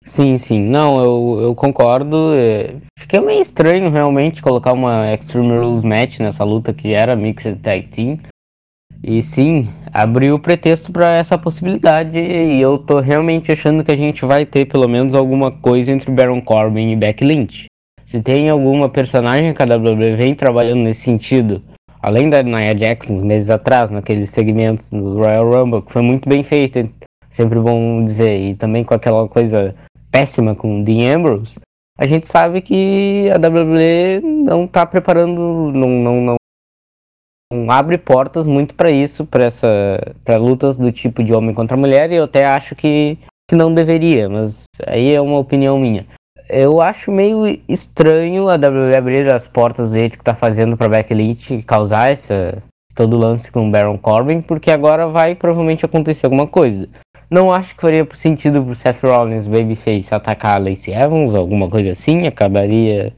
Sim, 0.05 0.37
sim. 0.37 0.59
Não, 0.59 0.99
eu, 0.99 1.41
eu 1.41 1.55
concordo. 1.55 2.33
É, 2.35 2.75
fiquei 2.99 3.19
meio 3.21 3.41
estranho 3.41 3.89
realmente 3.89 4.41
colocar 4.41 4.73
uma 4.73 5.11
Extreme 5.13 5.57
Rules 5.57 5.83
match 5.83 6.19
nessa 6.19 6.43
luta 6.43 6.73
que 6.73 6.93
era 6.93 7.15
Mixed 7.15 7.59
Tag 7.61 7.87
Team. 7.87 8.19
E 9.07 9.21
sim, 9.21 9.69
abriu 9.93 10.33
o 10.33 10.39
pretexto 10.39 10.91
para 10.91 11.15
essa 11.15 11.38
possibilidade 11.38 12.17
e 12.17 12.59
eu 12.59 12.79
tô 12.79 13.00
realmente 13.00 13.51
achando 13.51 13.83
que 13.83 13.91
a 13.91 13.95
gente 13.95 14.25
vai 14.25 14.47
ter 14.47 14.65
pelo 14.65 14.89
menos 14.89 15.13
alguma 15.13 15.51
coisa 15.51 15.91
entre 15.91 16.09
Baron 16.09 16.41
Corbin 16.41 16.89
e 16.89 16.95
Becky 16.95 17.24
Lynch. 17.24 17.67
Se 18.07 18.19
tem 18.19 18.50
alguma 18.50 18.89
personagem 18.89 19.53
que 19.53 19.62
a 19.62 19.65
WWE 19.65 20.15
vem 20.15 20.33
trabalhando 20.33 20.79
nesse 20.79 21.01
sentido, 21.01 21.62
além 22.01 22.31
da 22.31 22.41
Nia 22.41 22.74
Jackson, 22.74 23.24
meses 23.24 23.51
atrás, 23.51 23.91
naqueles 23.91 24.31
segmentos 24.31 24.89
do 24.89 25.19
Royal 25.19 25.51
Rumble, 25.51 25.83
que 25.83 25.93
foi 25.93 26.01
muito 26.01 26.27
bem 26.27 26.43
feito, 26.43 26.89
sempre 27.29 27.59
bom 27.59 28.03
dizer, 28.03 28.39
e 28.39 28.55
também 28.55 28.83
com 28.83 28.95
aquela 28.95 29.27
coisa 29.27 29.75
péssima 30.09 30.55
com 30.55 30.83
Dean 30.83 31.17
Ambrose, 31.17 31.53
a 32.00 32.07
gente 32.07 32.27
sabe 32.27 32.59
que 32.59 33.29
a 33.29 33.35
WWE 33.35 34.19
não 34.24 34.65
está 34.65 34.83
preparando, 34.83 35.71
não, 35.71 35.89
não, 35.89 36.21
não, 36.21 36.35
não, 37.51 37.69
abre 37.71 37.97
portas 37.97 38.47
muito 38.47 38.73
para 38.75 38.89
isso, 38.89 39.25
para 39.25 39.45
essa, 39.45 39.67
para 40.23 40.37
lutas 40.37 40.77
do 40.77 40.91
tipo 40.91 41.23
de 41.23 41.33
homem 41.33 41.53
contra 41.53 41.77
mulher, 41.77 42.11
e 42.11 42.15
eu 42.15 42.25
até 42.25 42.45
acho 42.45 42.75
que, 42.75 43.17
que 43.47 43.55
não 43.55 43.73
deveria, 43.73 44.27
mas 44.29 44.63
aí 44.85 45.15
é 45.15 45.21
uma 45.21 45.39
opinião 45.39 45.79
minha 45.79 46.05
eu 46.49 46.81
acho 46.81 47.11
meio 47.11 47.59
estranho 47.67 48.49
a 48.49 48.55
WWE 48.55 48.95
abrir 48.95 49.33
as 49.33 49.47
portas 49.47 49.91
do 49.91 49.97
jeito 49.97 50.17
que 50.17 50.23
tá 50.23 50.35
fazendo 50.35 50.77
pra 50.77 50.89
Becky 50.89 51.13
Lynch 51.13 51.63
causar 51.63 52.11
essa, 52.11 52.61
todo 52.93 53.17
lance 53.17 53.51
com 53.51 53.67
o 53.67 53.71
Baron 53.71 53.97
Corbin, 53.97 54.41
porque 54.41 54.71
agora 54.71 55.07
vai 55.07 55.35
provavelmente 55.35 55.85
acontecer 55.85 56.25
alguma 56.25 56.47
coisa. 56.47 56.87
Não 57.29 57.51
acho 57.51 57.75
que 57.75 57.81
faria 57.81 58.07
sentido 58.13 58.63
pro 58.63 58.75
Seth 58.75 59.01
Rollins 59.03 59.47
Babyface 59.47 60.13
atacar 60.13 60.57
a 60.57 60.63
Lacey 60.63 60.93
Evans, 60.93 61.33
alguma 61.33 61.69
coisa 61.69 61.91
assim, 61.91 62.27
acabaria 62.27 63.11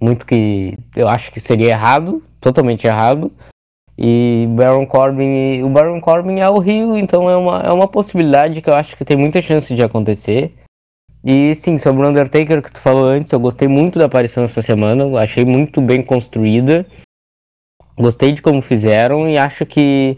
muito 0.00 0.24
que 0.24 0.78
eu 0.94 1.08
acho 1.08 1.32
que 1.32 1.40
seria 1.40 1.70
errado, 1.70 2.22
totalmente 2.40 2.86
errado. 2.86 3.32
E 4.02 4.46
Baron 4.48 4.86
Corbin, 4.86 5.62
o 5.62 5.68
Baron 5.68 6.00
Corbin 6.00 6.38
é 6.38 6.48
o 6.48 6.58
Rio, 6.58 6.96
então 6.96 7.28
é 7.28 7.36
uma, 7.36 7.58
é 7.60 7.70
uma 7.70 7.86
possibilidade 7.86 8.62
que 8.62 8.70
eu 8.70 8.74
acho 8.74 8.96
que 8.96 9.04
tem 9.04 9.14
muita 9.14 9.42
chance 9.42 9.74
de 9.74 9.82
acontecer. 9.82 10.54
E 11.22 11.54
sim, 11.54 11.76
sobre 11.76 12.06
o 12.06 12.08
Undertaker 12.08 12.62
que 12.62 12.72
tu 12.72 12.80
falou 12.80 13.06
antes, 13.06 13.30
eu 13.30 13.38
gostei 13.38 13.68
muito 13.68 13.98
da 13.98 14.06
aparição 14.06 14.42
essa 14.42 14.62
semana, 14.62 15.20
achei 15.20 15.44
muito 15.44 15.82
bem 15.82 16.02
construída. 16.02 16.86
Gostei 17.94 18.32
de 18.32 18.40
como 18.40 18.62
fizeram 18.62 19.28
e 19.28 19.36
acho 19.36 19.66
que 19.66 20.16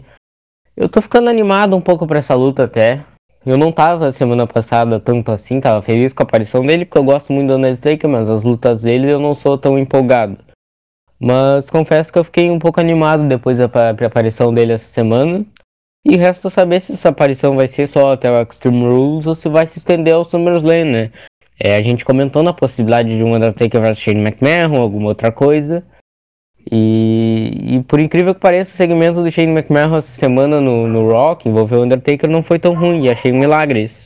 eu 0.77 0.87
tô 0.87 1.01
ficando 1.01 1.29
animado 1.29 1.75
um 1.75 1.81
pouco 1.81 2.07
para 2.07 2.19
essa 2.19 2.35
luta 2.35 2.63
até. 2.63 3.03
Eu 3.45 3.57
não 3.57 3.69
tava 3.69 4.13
semana 4.13 4.47
passada 4.47 4.97
tanto 4.97 5.29
assim, 5.29 5.59
tava 5.59 5.81
feliz 5.81 6.13
com 6.13 6.23
a 6.23 6.25
aparição 6.25 6.65
dele, 6.65 6.85
porque 6.85 6.99
eu 6.99 7.03
gosto 7.03 7.33
muito 7.33 7.49
do 7.49 7.57
Undertaker, 7.57 8.09
mas 8.09 8.29
as 8.29 8.43
lutas 8.43 8.83
dele 8.83 9.11
eu 9.11 9.19
não 9.19 9.35
sou 9.35 9.57
tão 9.57 9.77
empolgado. 9.77 10.37
Mas 11.23 11.69
confesso 11.69 12.11
que 12.11 12.19
eu 12.19 12.23
fiquei 12.25 12.49
um 12.49 12.59
pouco 12.59 12.81
animado 12.81 13.25
depois 13.25 13.57
da 13.57 13.65
aparição 13.65 14.53
dele 14.53 14.73
essa 14.73 14.87
semana. 14.87 15.45
E 16.05 16.17
resta 16.17 16.49
saber 16.49 16.81
se 16.81 16.91
essa 16.91 17.09
aparição 17.09 17.55
vai 17.55 17.65
ser 17.65 17.87
só 17.87 18.11
até 18.11 18.29
o 18.29 18.41
Extreme 18.41 18.81
Rules 18.81 19.25
ou 19.25 19.33
se 19.33 19.47
vai 19.47 19.65
se 19.65 19.79
estender 19.79 20.13
ao 20.13 20.25
SummerSlam, 20.25 20.83
né? 20.83 21.11
É, 21.57 21.77
a 21.77 21.81
gente 21.81 22.03
comentou 22.03 22.43
na 22.43 22.51
possibilidade 22.51 23.15
de 23.15 23.23
um 23.23 23.33
Undertaker 23.33 23.79
vs 23.79 23.99
Shane 23.99 24.19
McMahon, 24.19 24.81
alguma 24.81 25.07
outra 25.07 25.31
coisa. 25.31 25.85
E, 26.69 27.77
e, 27.77 27.83
por 27.83 28.01
incrível 28.01 28.35
que 28.35 28.41
pareça, 28.41 28.73
o 28.73 28.77
segmento 28.77 29.23
do 29.23 29.31
Shane 29.31 29.53
McMahon 29.53 29.95
essa 29.95 30.19
semana 30.19 30.59
no, 30.59 30.87
no 30.87 31.09
Rock, 31.09 31.47
envolveu 31.47 31.79
o 31.79 31.83
Undertaker, 31.83 32.29
não 32.29 32.43
foi 32.43 32.59
tão 32.59 32.73
ruim, 32.73 33.05
e 33.05 33.09
achei 33.09 33.31
um 33.31 33.39
milagre 33.39 33.83
isso. 33.83 34.02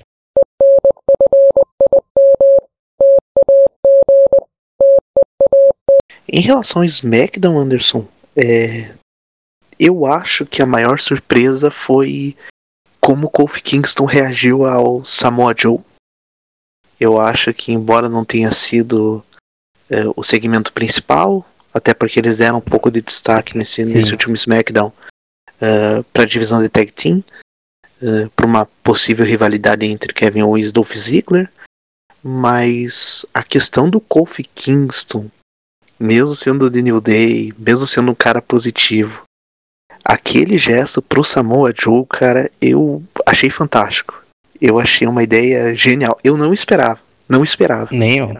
Em 6.29 6.41
relação 6.41 6.81
ao 6.81 6.85
SmackDown, 6.85 7.57
Anderson, 7.57 8.05
é, 8.35 8.93
eu 9.79 10.05
acho 10.05 10.45
que 10.45 10.61
a 10.61 10.65
maior 10.65 10.99
surpresa 10.99 11.71
foi 11.71 12.35
como 12.99 13.27
o 13.27 13.29
Kofi 13.29 13.61
Kingston 13.61 14.05
reagiu 14.05 14.65
ao 14.65 15.05
Samoa 15.05 15.55
Joe. 15.57 15.79
Eu 16.99 17.19
acho 17.19 17.53
que, 17.53 17.71
embora 17.71 18.09
não 18.09 18.25
tenha 18.25 18.51
sido 18.51 19.23
é, 19.89 20.03
o 20.15 20.23
segmento 20.23 20.73
principal, 20.73 21.45
até 21.73 21.93
porque 21.93 22.19
eles 22.19 22.37
deram 22.37 22.57
um 22.57 22.61
pouco 22.61 22.91
de 22.91 23.01
destaque 23.01 23.57
nesse, 23.57 23.85
nesse 23.85 24.11
último 24.11 24.35
SmackDown 24.35 24.87
uh, 24.89 24.93
é, 25.61 26.03
para 26.11 26.23
a 26.23 26.27
divisão 26.27 26.61
de 26.61 26.69
Tag 26.69 26.91
Team, 26.91 27.23
uh, 28.01 28.25
é, 28.25 28.29
para 28.35 28.45
uma 28.45 28.65
possível 28.83 29.25
rivalidade 29.25 29.85
entre 29.85 30.13
Kevin 30.13 30.41
Owens 30.41 30.69
e 30.69 30.73
Dolph 30.73 30.93
Ziggler, 30.93 31.51
mas 32.23 33.25
a 33.33 33.43
questão 33.43 33.89
do 33.89 34.01
Kofi 34.01 34.43
Kingston, 34.43 35.29
mesmo 35.99 36.35
sendo 36.35 36.69
de 36.69 36.81
New 36.81 37.01
Day, 37.01 37.53
mesmo 37.57 37.87
sendo 37.87 38.11
um 38.11 38.15
cara 38.15 38.41
positivo, 38.41 39.23
aquele 40.03 40.57
gesto 40.57 41.01
pro 41.01 41.23
Samoa 41.23 41.73
Joe, 41.75 42.05
cara, 42.09 42.49
eu 42.61 43.03
achei 43.25 43.49
fantástico. 43.49 44.23
Eu 44.59 44.79
achei 44.79 45.07
uma 45.07 45.21
ideia 45.21 45.75
genial. 45.75 46.17
Eu 46.23 46.37
não 46.37 46.53
esperava. 46.53 46.99
Não 47.29 47.43
esperava. 47.43 47.89
Nem 47.91 48.19
eu. 48.19 48.33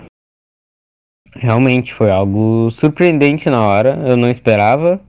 Realmente 1.35 1.93
foi 1.93 2.09
algo 2.09 2.71
surpreendente 2.71 3.49
na 3.49 3.63
hora. 3.63 4.01
Eu 4.07 4.17
não 4.17 4.29
esperava. 4.29 4.99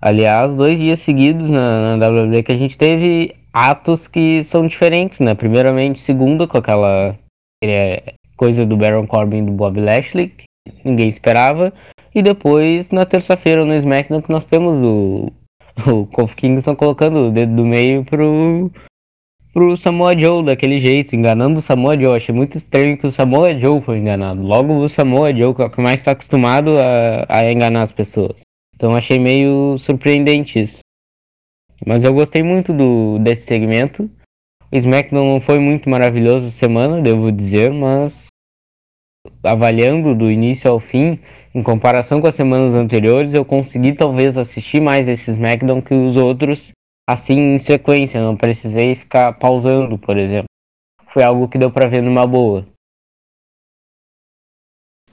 Aliás, 0.00 0.54
dois 0.54 0.78
dias 0.78 1.00
seguidos 1.00 1.48
na, 1.48 1.96
na 1.96 2.08
WWE 2.08 2.42
que 2.42 2.52
a 2.52 2.56
gente 2.56 2.76
teve 2.76 3.34
atos 3.52 4.06
que 4.06 4.44
são 4.44 4.66
diferentes, 4.66 5.20
né? 5.20 5.34
Primeiramente, 5.34 6.00
segundo, 6.00 6.46
com 6.46 6.58
aquela 6.58 7.16
é, 7.64 8.14
coisa 8.36 8.66
do 8.66 8.76
Baron 8.76 9.06
Corbin 9.06 9.38
e 9.38 9.46
do 9.46 9.52
Bob 9.52 9.80
Lashley, 9.80 10.32
ninguém 10.84 11.08
esperava. 11.08 11.72
E 12.14 12.22
depois, 12.22 12.90
na 12.90 13.04
terça-feira, 13.04 13.64
no 13.64 13.74
SmackDown, 13.74 14.22
que 14.22 14.32
nós 14.32 14.44
temos 14.44 14.82
o 14.82 15.32
o 15.86 16.06
Kofi 16.06 16.34
Kingston 16.34 16.74
colocando 16.74 17.28
o 17.28 17.30
dedo 17.30 17.54
do 17.54 17.64
meio 17.64 18.04
pro, 18.04 18.70
pro 19.52 19.76
Samoa 19.76 20.18
Joe 20.18 20.44
daquele 20.44 20.80
jeito, 20.80 21.14
enganando 21.14 21.58
o 21.58 21.62
Samoa 21.62 21.96
Joe. 21.96 22.16
Achei 22.16 22.34
muito 22.34 22.56
estranho 22.56 22.98
que 22.98 23.06
o 23.06 23.12
Samoa 23.12 23.58
Joe 23.58 23.80
foi 23.80 23.98
enganado. 23.98 24.42
Logo 24.42 24.74
o 24.74 24.88
Samoa 24.88 25.34
Joe, 25.34 25.54
que 25.54 25.62
é 25.62 25.66
o 25.66 25.70
que 25.70 25.80
mais 25.80 26.00
está 26.00 26.12
acostumado 26.12 26.76
a, 26.78 27.26
a 27.28 27.50
enganar 27.52 27.82
as 27.82 27.92
pessoas. 27.92 28.40
Então 28.74 28.94
achei 28.94 29.18
meio 29.18 29.76
surpreendente 29.78 30.60
isso. 30.60 30.78
Mas 31.86 32.02
eu 32.02 32.12
gostei 32.12 32.42
muito 32.42 32.72
do, 32.72 33.18
desse 33.20 33.42
segmento. 33.42 34.10
O 34.70 34.76
SmackDown 34.76 35.26
não 35.26 35.40
foi 35.40 35.58
muito 35.58 35.88
maravilhoso 35.88 36.46
essa 36.46 36.58
semana, 36.58 37.00
devo 37.00 37.32
dizer, 37.32 37.72
mas 37.72 38.26
avaliando 39.42 40.14
do 40.14 40.30
início 40.30 40.70
ao 40.70 40.80
fim, 40.80 41.18
em 41.54 41.62
comparação 41.62 42.20
com 42.20 42.28
as 42.28 42.34
semanas 42.34 42.74
anteriores, 42.74 43.34
eu 43.34 43.44
consegui 43.44 43.92
talvez 43.92 44.36
assistir 44.36 44.80
mais 44.80 45.08
esse 45.08 45.30
SmackDown 45.30 45.80
que 45.80 45.94
os 45.94 46.16
outros, 46.16 46.70
assim 47.08 47.54
em 47.54 47.58
sequência. 47.58 48.22
Não 48.22 48.36
precisei 48.36 48.94
ficar 48.94 49.32
pausando, 49.32 49.98
por 49.98 50.16
exemplo. 50.16 50.48
Foi 51.12 51.22
algo 51.22 51.48
que 51.48 51.58
deu 51.58 51.70
para 51.70 51.88
ver 51.88 52.02
numa 52.02 52.26
boa. 52.26 52.66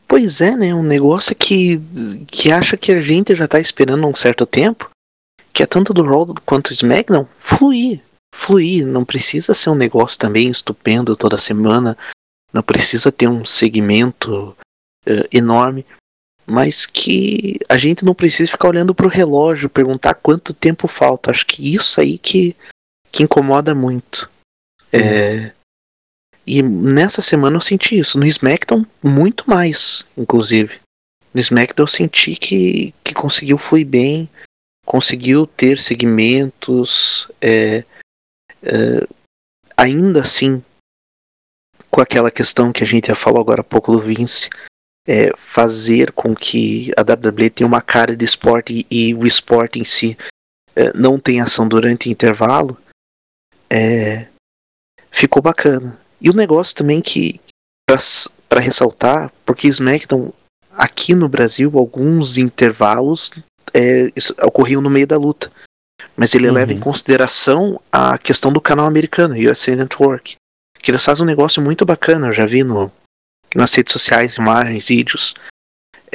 Pois 0.08 0.40
é, 0.40 0.56
né? 0.56 0.74
Um 0.74 0.84
negócio 0.84 1.36
que, 1.36 1.82
que 2.28 2.52
acha 2.52 2.78
que 2.78 2.92
a 2.92 3.02
gente 3.02 3.34
já 3.34 3.48
tá 3.48 3.60
esperando 3.60 4.06
há 4.06 4.10
um 4.10 4.16
certo 4.16 4.46
tempo, 4.46 4.90
que 5.52 5.64
é 5.64 5.66
tanto 5.66 5.94
do 5.94 6.04
Raw 6.04 6.28
quanto 6.46 6.70
do 6.70 6.74
SmackDown, 6.74 7.28
fluir. 7.40 8.02
Fluir. 8.34 8.86
Não 8.86 9.04
precisa 9.04 9.54
ser 9.54 9.70
um 9.70 9.76
negócio 9.76 10.20
também 10.20 10.50
estupendo 10.50 11.16
toda 11.16 11.38
semana. 11.38 11.98
Não 12.56 12.64
precisa 12.64 13.12
ter 13.12 13.28
um 13.28 13.44
segmento 13.44 14.56
uh, 15.06 15.28
enorme. 15.30 15.86
Mas 16.48 16.86
que 16.86 17.60
a 17.68 17.76
gente 17.76 18.06
não 18.06 18.16
precisa 18.16 18.50
ficar 18.50 18.70
olhando 18.70 18.96
pro 18.96 19.10
relógio, 19.10 19.68
perguntar 19.68 20.14
quanto 20.14 20.54
tempo 20.54 20.88
falta. 20.88 21.32
Acho 21.32 21.46
que 21.46 21.76
isso 21.76 22.00
aí 22.00 22.18
que, 22.18 22.56
que 23.12 23.24
incomoda 23.24 23.76
muito. 23.76 24.32
É, 24.94 25.52
e 26.48 26.62
nessa 26.62 27.22
semana 27.22 27.58
eu 27.58 27.62
senti 27.62 27.98
isso. 27.98 28.18
No 28.18 28.26
SmackDown, 28.26 28.86
muito 29.04 29.50
mais, 29.50 30.06
inclusive. 30.16 30.80
No 31.34 31.42
SmackDown 31.42 31.84
eu 31.84 31.88
senti 31.88 32.36
que, 32.36 32.94
que 33.04 33.14
conseguiu 33.14 33.58
fluir 33.58 33.86
bem, 33.86 34.30
conseguiu 34.86 35.46
ter 35.46 35.80
segmentos. 35.80 37.30
É, 37.42 37.84
é, 38.62 39.08
ainda 39.76 40.22
assim, 40.22 40.64
com 41.96 42.02
aquela 42.02 42.30
questão 42.30 42.74
que 42.74 42.84
a 42.84 42.86
gente 42.86 43.08
já 43.08 43.16
falou 43.16 43.40
agora 43.40 43.62
há 43.62 43.64
pouco 43.64 43.90
do 43.90 44.00
Vince, 44.02 44.50
é, 45.08 45.32
fazer 45.38 46.12
com 46.12 46.36
que 46.36 46.92
a 46.98 47.02
WWE 47.02 47.50
tenha 47.50 47.66
uma 47.66 47.82
cara 47.82 48.18
de 48.18 48.26
esporte 48.26 48.86
e, 48.92 49.10
e 49.10 49.14
o 49.14 49.26
esporte 49.26 49.80
em 49.80 49.86
si 49.86 50.18
é, 50.76 50.92
não 50.94 51.18
tenha 51.18 51.46
ação 51.46 51.66
durante 51.66 52.10
o 52.10 52.12
intervalo, 52.12 52.78
é, 53.70 54.28
ficou 55.10 55.42
bacana. 55.42 55.98
E 56.20 56.30
o 56.30 56.34
negócio 56.34 56.76
também 56.76 57.00
que, 57.00 57.40
para 58.50 58.60
ressaltar, 58.60 59.32
porque 59.46 59.70
SmackDown 59.70 60.34
aqui 60.74 61.16
no 61.16 61.30
Brasil, 61.30 61.72
alguns 61.76 62.38
intervalos 62.38 63.32
é, 63.74 64.10
ocorriam 64.46 64.82
no 64.82 64.90
meio 64.90 65.08
da 65.08 65.18
luta. 65.18 65.50
Mas 66.14 66.36
ele 66.36 66.50
uhum. 66.50 66.56
leva 66.56 66.74
em 66.74 66.80
consideração 66.80 67.82
a 67.90 68.18
questão 68.18 68.52
do 68.52 68.60
canal 68.60 68.86
americano, 68.86 69.34
USA 69.50 69.78
Network. 69.78 70.36
Que 70.86 70.92
eles 70.92 71.04
fazem 71.04 71.24
um 71.24 71.28
negócio 71.28 71.60
muito 71.64 71.84
bacana, 71.84 72.28
eu 72.28 72.32
já 72.32 72.46
vi 72.46 72.64
no, 72.64 72.92
nas 73.56 73.74
redes 73.74 73.92
sociais, 73.92 74.36
imagens, 74.36 74.88
vídeos. 74.88 75.34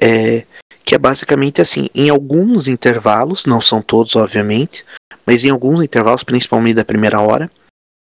É, 0.01 0.47
que 0.85 0.95
é 0.95 0.99
basicamente 0.99 1.61
assim, 1.61 1.89
em 1.93 2.09
alguns 2.09 2.69
intervalos, 2.69 3.47
não 3.47 3.61
são 3.61 3.83
todos, 3.83 4.15
obviamente, 4.15 4.87
mas 5.27 5.43
em 5.43 5.51
alguns 5.51 5.83
intervalos, 5.83 6.23
principalmente 6.23 6.77
da 6.77 6.85
primeira 6.85 7.21
hora, 7.21 7.51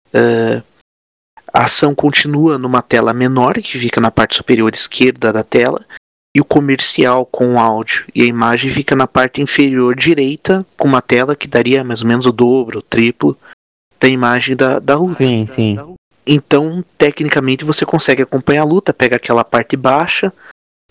uh, 0.09 0.63
a 1.55 1.65
ação 1.65 1.95
continua 1.95 2.59
numa 2.59 2.83
tela 2.83 3.15
menor, 3.15 3.55
que 3.55 3.79
fica 3.79 3.99
na 3.99 4.11
parte 4.11 4.37
superior 4.37 4.75
esquerda 4.75 5.33
da 5.33 5.43
tela, 5.43 5.87
e 6.37 6.41
o 6.41 6.45
comercial 6.45 7.25
com 7.25 7.55
o 7.55 7.59
áudio 7.59 8.05
e 8.15 8.21
a 8.21 8.27
imagem 8.27 8.71
fica 8.71 8.95
na 8.95 9.07
parte 9.07 9.41
inferior 9.41 9.97
direita, 9.97 10.67
com 10.77 10.87
uma 10.87 11.01
tela 11.01 11.35
que 11.35 11.49
daria 11.49 11.83
mais 11.83 12.03
ou 12.03 12.09
menos 12.09 12.27
o 12.27 12.33
dobro, 12.33 12.81
o 12.81 12.83
triplo 12.83 13.35
da 13.99 14.07
imagem 14.07 14.55
da, 14.55 14.79
da 14.79 14.99
luta. 14.99 15.25
Sim, 15.25 15.47
sim. 15.47 15.97
Então, 16.31 16.85
tecnicamente, 16.99 17.65
você 17.65 17.87
consegue 17.87 18.23
acompanhar 18.23 18.61
a 18.61 18.67
luta, 18.67 18.93
pega 18.93 19.17
aquela 19.17 19.43
parte 19.43 19.79
baixa 19.79 20.31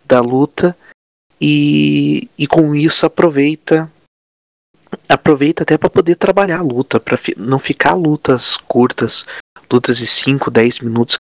da 0.03 0.19
luta 0.19 0.75
e, 1.39 2.27
e 2.35 2.47
com 2.47 2.73
isso 2.73 3.05
aproveita 3.05 3.91
aproveita 5.07 5.61
até 5.61 5.77
para 5.77 5.91
poder 5.91 6.15
trabalhar 6.15 6.57
a 6.57 6.63
luta, 6.63 6.99
para 6.99 7.17
fi, 7.17 7.35
não 7.37 7.59
ficar 7.59 7.93
lutas 7.93 8.57
curtas 8.57 9.25
lutas 9.71 9.97
de 9.97 10.07
5, 10.07 10.49
10 10.49 10.79
minutos 10.79 11.17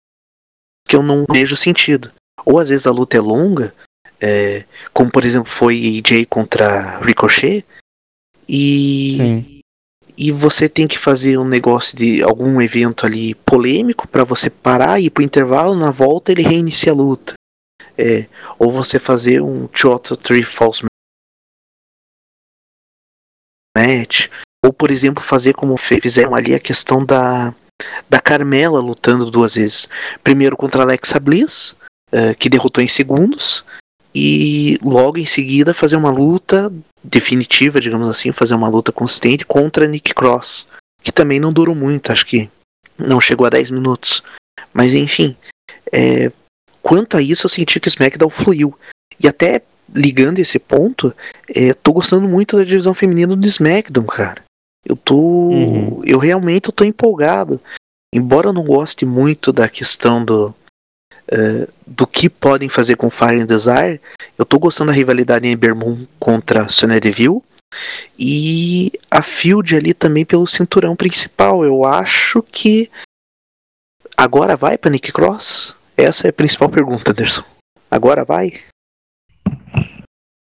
que 0.87 0.95
eu 0.95 1.03
não 1.03 1.25
vejo 1.29 1.57
sentido. 1.57 2.11
Ou 2.45 2.57
às 2.57 2.69
vezes 2.69 2.87
a 2.87 2.91
luta 2.91 3.17
é 3.17 3.19
longa, 3.19 3.75
é, 4.21 4.63
como 4.93 5.11
por 5.11 5.25
exemplo 5.25 5.49
foi 5.49 5.99
AJ 5.99 6.25
contra 6.29 6.99
Ricochet, 6.99 7.65
e, 8.47 9.17
Sim. 9.17 9.54
E 10.17 10.31
você 10.31 10.69
tem 10.69 10.87
que 10.87 10.97
fazer 10.97 11.37
um 11.37 11.47
negócio 11.47 11.97
de 11.97 12.23
algum 12.23 12.61
evento 12.61 13.05
ali 13.05 13.35
polêmico 13.35 14.07
para 14.07 14.23
você 14.23 14.49
parar 14.49 14.99
e 14.99 15.05
ir 15.05 15.09
pro 15.09 15.23
intervalo, 15.23 15.75
na 15.75 15.91
volta 15.91 16.31
ele 16.31 16.41
reinicia 16.41 16.91
a 16.91 16.95
luta. 16.95 17.33
É, 17.97 18.27
ou 18.59 18.71
você 18.71 18.99
fazer 18.99 19.41
um 19.41 19.67
2 19.67 20.17
3 20.21 20.45
false 20.45 20.83
match, 23.77 24.27
ou 24.65 24.73
por 24.73 24.91
exemplo 24.91 25.23
fazer 25.23 25.53
como 25.53 25.77
fizeram 25.77 26.35
ali 26.35 26.53
a 26.53 26.59
questão 26.59 27.05
da 27.05 27.53
da 28.09 28.19
Carmela 28.19 28.79
lutando 28.79 29.29
duas 29.29 29.55
vezes. 29.55 29.87
Primeiro 30.23 30.55
contra 30.55 30.81
Alexa 30.81 31.19
Bliss, 31.19 31.75
uh, 32.11 32.35
que 32.39 32.49
derrotou 32.49 32.83
em 32.83 32.87
segundos, 32.87 33.65
e 34.13 34.77
logo 34.81 35.17
em 35.17 35.25
seguida 35.25 35.73
fazer 35.73 35.97
uma 35.97 36.09
luta 36.09 36.71
definitiva, 37.09 37.79
digamos 37.79 38.09
assim, 38.09 38.31
fazer 38.31 38.55
uma 38.55 38.67
luta 38.67 38.91
consistente 38.91 39.45
contra 39.45 39.87
Nick 39.87 40.13
Cross, 40.13 40.67
que 41.01 41.11
também 41.11 41.39
não 41.39 41.53
durou 41.53 41.75
muito, 41.75 42.11
acho 42.11 42.25
que 42.25 42.49
não 42.97 43.19
chegou 43.19 43.45
a 43.45 43.49
10 43.49 43.71
minutos. 43.71 44.23
Mas 44.73 44.93
enfim, 44.93 45.35
é, 45.91 46.31
quanto 46.81 47.17
a 47.17 47.21
isso 47.21 47.45
eu 47.45 47.49
senti 47.49 47.79
que 47.79 47.87
o 47.87 47.89
SmackDown 47.89 48.29
fluiu. 48.29 48.77
E 49.19 49.27
até 49.27 49.61
ligando 49.93 50.39
esse 50.39 50.59
ponto, 50.59 51.13
é, 51.47 51.73
tô 51.73 51.93
gostando 51.93 52.27
muito 52.27 52.57
da 52.57 52.63
divisão 52.63 52.93
feminina 52.93 53.35
do 53.35 53.47
SmackDown, 53.47 54.05
cara. 54.05 54.43
Eu 54.85 54.95
tô. 54.95 55.17
Uhum. 55.17 56.01
Eu 56.05 56.19
realmente 56.19 56.71
tô 56.71 56.83
empolgado. 56.83 57.59
Embora 58.13 58.49
eu 58.49 58.53
não 58.53 58.63
goste 58.63 59.05
muito 59.05 59.51
da 59.51 59.67
questão 59.67 60.23
do. 60.23 60.53
Uh, 61.31 61.71
do 61.87 62.05
que 62.05 62.29
podem 62.29 62.69
fazer 62.69 62.95
com 62.95 63.09
Fire 63.09 63.41
and 63.41 63.47
Desire, 63.47 63.99
eu 64.37 64.45
tô 64.45 64.59
gostando 64.59 64.91
da 64.91 64.95
rivalidade 64.95 65.47
Ember 65.47 65.75
Moon 65.75 66.05
contra 66.19 66.69
Sonya. 66.69 67.01
E 68.17 68.91
a 69.09 69.21
Field 69.21 69.75
ali 69.75 69.93
também 69.93 70.25
pelo 70.25 70.47
cinturão 70.47 70.95
principal. 70.95 71.63
Eu 71.63 71.85
acho 71.85 72.41
que. 72.43 72.89
Agora 74.15 74.55
vai 74.55 74.77
para 74.77 74.91
Nick 74.91 75.11
Cross? 75.11 75.75
Essa 75.97 76.27
é 76.27 76.29
a 76.29 76.33
principal 76.33 76.69
pergunta, 76.69 77.11
Anderson. 77.11 77.43
Agora 77.89 78.23
vai? 78.23 78.53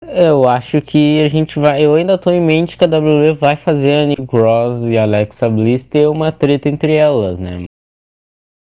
Eu 0.07 0.49
acho 0.49 0.81
que 0.81 1.20
a 1.23 1.29
gente 1.29 1.59
vai. 1.59 1.85
Eu 1.85 1.94
ainda 1.94 2.18
tô 2.18 2.31
em 2.31 2.40
mente 2.40 2.77
que 2.77 2.85
a 2.85 2.88
WWE 2.88 3.35
vai 3.35 3.57
fazer 3.57 3.94
a 3.94 4.07
Nick 4.07 4.27
Cross 4.27 4.83
e 4.85 4.99
a 4.99 5.03
Alexa 5.03 5.49
Bliss 5.49 5.87
ter 5.87 6.07
uma 6.09 6.31
treta 6.31 6.68
entre 6.68 6.94
elas, 6.94 7.38
né? 7.38 7.64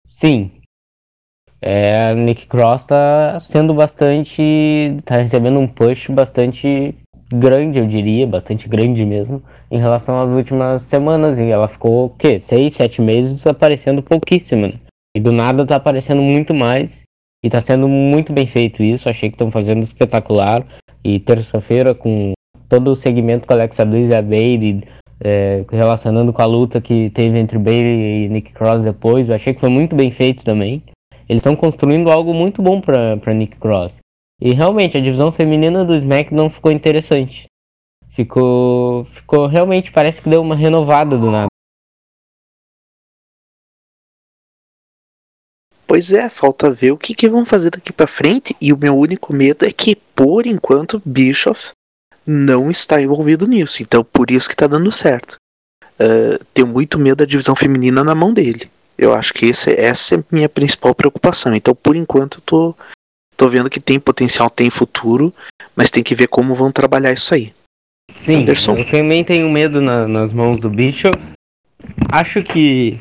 Sim. 0.07 0.60
É, 1.63 2.15
Nick 2.15 2.47
Cross 2.47 2.87
tá 2.87 3.41
sendo 3.41 3.75
bastante. 3.75 4.97
tá 5.05 5.17
recebendo 5.17 5.59
um 5.59 5.69
push 5.69 6.09
bastante 6.09 6.95
grande, 7.33 7.79
eu 7.79 7.87
diria, 7.87 8.27
bastante 8.27 8.69
grande 8.69 9.05
mesmo, 9.05 9.43
em 9.71 9.79
relação 9.79 10.21
às 10.21 10.33
últimas 10.33 10.83
semanas. 10.83 11.39
E 11.39 11.51
ela 11.51 11.69
ficou, 11.69 12.07
o 12.07 12.11
quê? 12.11 12.41
Seis, 12.41 12.75
sete 12.75 13.03
meses 13.03 13.47
aparecendo 13.47 14.03
pouquíssimo, 14.03 14.67
né? 14.67 14.75
E 15.17 15.21
do 15.21 15.33
nada 15.33 15.67
tá 15.67 15.77
aparecendo 15.77 16.23
muito 16.23 16.55
mais. 16.55 17.03
E 17.45 17.49
tá 17.49 17.61
sendo 17.61 17.89
muito 17.89 18.33
bem 18.33 18.47
feito 18.47 18.83
isso. 18.83 19.09
Achei 19.09 19.29
que 19.29 19.35
estão 19.35 19.51
fazendo 19.51 19.83
espetacular. 19.83 20.67
E 21.05 21.19
terça-feira, 21.19 21.95
com 21.95 22.33
todo 22.69 22.93
o 22.93 22.97
segmento 22.97 23.47
com 23.47 23.53
Alexa 23.53 23.85
Bliss 23.85 24.11
e 24.11 24.15
a 24.15 24.23
Bailey, 24.23 24.85
é, 25.23 25.65
relacionando 25.71 26.33
com 26.33 26.41
a 26.41 26.47
luta 26.47 26.81
que 26.81 27.11
teve 27.11 27.39
entre 27.39 27.59
Bailey 27.59 28.27
e 28.27 28.29
Nick 28.29 28.53
Cross 28.53 28.83
depois, 28.83 29.29
eu 29.29 29.35
achei 29.35 29.53
que 29.53 29.61
foi 29.61 29.69
muito 29.69 29.97
bem 29.97 30.11
feito 30.11 30.45
também. 30.45 30.83
Eles 31.31 31.43
estão 31.43 31.55
construindo 31.55 32.11
algo 32.11 32.35
muito 32.35 32.61
bom 32.61 32.81
para 32.81 33.33
Nick 33.33 33.57
Cross. 33.59 34.01
E 34.41 34.53
realmente, 34.53 34.99
a 34.99 35.01
divisão 35.01 35.31
feminina 35.31 35.85
do 35.85 35.95
SmackDown 35.95 36.51
ficou 36.51 36.73
interessante. 36.73 37.47
Ficou, 38.17 39.05
ficou 39.05 39.47
realmente, 39.47 39.93
parece 39.93 40.21
que 40.21 40.29
deu 40.29 40.43
uma 40.43 40.57
renovada 40.57 41.17
do 41.17 41.31
nada. 41.31 41.47
Pois 45.87 46.13
é, 46.13 46.29
falta 46.29 46.69
ver 46.69 46.91
o 46.91 46.99
que, 46.99 47.15
que 47.15 47.29
vão 47.29 47.47
fazer 47.47 47.71
daqui 47.71 47.93
para 47.93 48.09
frente. 48.09 48.57
E 48.61 48.73
o 48.73 48.77
meu 48.77 48.99
único 48.99 49.33
medo 49.33 49.65
é 49.65 49.71
que, 49.71 49.95
por 49.95 50.49
enquanto, 50.49 51.01
Bischoff 51.07 51.71
não 52.27 52.73
está 52.73 53.01
envolvido 53.01 53.47
nisso. 53.47 53.85
Então, 53.85 54.03
por 54.03 54.33
isso 54.33 54.49
que 54.49 54.57
tá 54.57 54.67
dando 54.67 54.91
certo. 54.91 55.37
Uh, 55.95 56.45
tenho 56.53 56.67
muito 56.67 56.99
medo 56.99 57.19
da 57.19 57.25
divisão 57.25 57.55
feminina 57.55 58.03
na 58.03 58.17
mão 58.17 58.35
dele. 58.35 58.69
Eu 59.01 59.15
acho 59.15 59.33
que 59.33 59.47
esse, 59.47 59.73
essa 59.81 60.15
é 60.15 60.19
a 60.19 60.25
minha 60.31 60.49
principal 60.49 60.95
preocupação. 60.95 61.55
Então, 61.55 61.75
por 61.75 61.97
enquanto, 61.97 62.37
eu 62.37 62.43
tô, 62.43 62.77
tô 63.35 63.49
vendo 63.49 63.71
que 63.71 63.81
tem 63.81 63.99
potencial, 63.99 64.51
tem 64.51 64.69
futuro, 64.69 65.33
mas 65.75 65.91
tem 65.91 66.03
que 66.03 66.15
ver 66.15 66.29
como 66.29 66.55
vão 66.55 66.71
trabalhar 66.71 67.11
isso 67.11 67.33
aí. 67.33 67.55
Sim, 68.11 68.43
Anderson. 68.43 68.77
eu 68.77 68.85
também 68.85 69.25
tenho 69.25 69.49
medo 69.49 69.81
na, 69.81 70.07
nas 70.07 70.35
mãos 70.35 70.61
do 70.61 70.69
Bishop. 70.69 71.19
Acho 72.13 72.43
que 72.43 73.01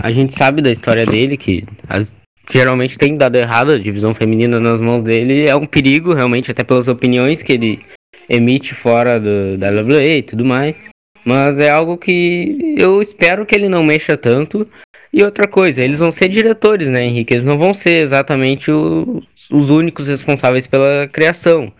a 0.00 0.10
gente 0.10 0.32
sabe 0.32 0.62
da 0.62 0.72
história 0.72 1.04
dele, 1.04 1.36
que 1.36 1.66
as, 1.86 2.10
geralmente 2.50 2.96
tem 2.96 3.14
dado 3.14 3.36
errado 3.36 3.72
a 3.72 3.78
divisão 3.78 4.14
feminina 4.14 4.58
nas 4.58 4.80
mãos 4.80 5.02
dele. 5.02 5.46
É 5.46 5.54
um 5.54 5.66
perigo, 5.66 6.14
realmente, 6.14 6.50
até 6.50 6.64
pelas 6.64 6.88
opiniões 6.88 7.42
que 7.42 7.52
ele 7.52 7.84
emite 8.30 8.74
fora 8.74 9.20
do, 9.20 9.58
da 9.58 9.68
WWE 9.68 10.16
e 10.16 10.22
tudo 10.22 10.42
mais. 10.42 10.88
Mas 11.22 11.58
é 11.58 11.68
algo 11.68 11.98
que 11.98 12.74
eu 12.78 13.02
espero 13.02 13.44
que 13.44 13.54
ele 13.54 13.68
não 13.68 13.84
mexa 13.84 14.16
tanto. 14.16 14.66
E 15.12 15.22
outra 15.24 15.48
coisa, 15.48 15.80
eles 15.80 15.98
vão 15.98 16.12
ser 16.12 16.28
diretores, 16.28 16.88
né, 16.88 17.04
Henrique? 17.04 17.34
Eles 17.34 17.44
não 17.44 17.58
vão 17.58 17.72
ser 17.72 18.02
exatamente 18.02 18.70
o, 18.70 19.22
os 19.50 19.70
únicos 19.70 20.06
responsáveis 20.06 20.66
pela 20.66 21.08
criação. 21.08 21.72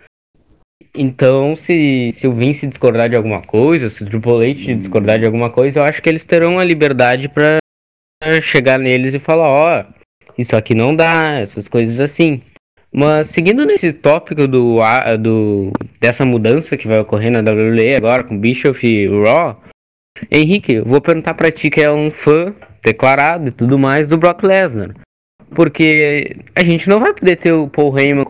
Então, 0.95 1.55
se, 1.55 2.11
se 2.13 2.27
o 2.27 2.33
Vince 2.33 2.67
discordar 2.67 3.09
de 3.09 3.17
alguma 3.17 3.43
coisa, 3.43 3.91
se 3.91 4.03
o 4.03 4.07
Triple 4.07 4.51
H 4.51 4.75
discordar 4.75 5.19
de 5.19 5.27
alguma 5.27 5.51
coisa, 5.51 5.79
eu 5.79 5.85
acho 5.85 6.03
que 6.03 6.09
eles 6.09 6.25
terão 6.25 6.59
a 6.59 6.65
liberdade 6.65 7.29
para 7.29 7.59
chegar 8.43 8.79
neles 8.79 9.15
e 9.15 9.19
falar, 9.19 9.49
ó, 9.49 9.81
oh, 9.81 10.33
isso 10.37 10.57
aqui 10.57 10.75
não 10.75 10.95
dá, 10.95 11.39
essas 11.39 11.69
coisas 11.69 12.01
assim. 12.01 12.43
Mas 12.93 13.29
seguindo 13.29 13.67
nesse 13.67 13.93
tópico 13.93 14.49
do, 14.49 14.79
do 15.21 15.73
dessa 16.01 16.25
mudança 16.25 16.77
que 16.77 16.89
vai 16.89 16.99
ocorrer 16.99 17.31
na 17.31 17.41
WWE 17.41 17.95
agora 17.95 18.25
com 18.25 18.39
Bischoff 18.39 18.87
e 18.87 19.07
Raw, 19.07 19.63
Henrique, 20.31 20.77
eu 20.77 20.85
vou 20.85 21.01
perguntar 21.01 21.35
para 21.35 21.53
ti 21.53 21.69
que 21.69 21.83
é 21.83 21.93
um 21.93 22.11
fã 22.11 22.55
declarado 22.83 23.49
e 23.49 23.53
tudo 23.53 23.79
mais 23.79 24.09
do 24.09 24.19
Brock 24.19 24.43
Lesnar. 24.43 24.95
Porque 25.55 26.37
a 26.55 26.63
gente 26.63 26.89
não 26.89 27.01
vai 27.01 27.15
poder 27.15 27.37
ter 27.37 27.53
o 27.53 27.69
Paul 27.69 27.99
Heyman 27.99 28.25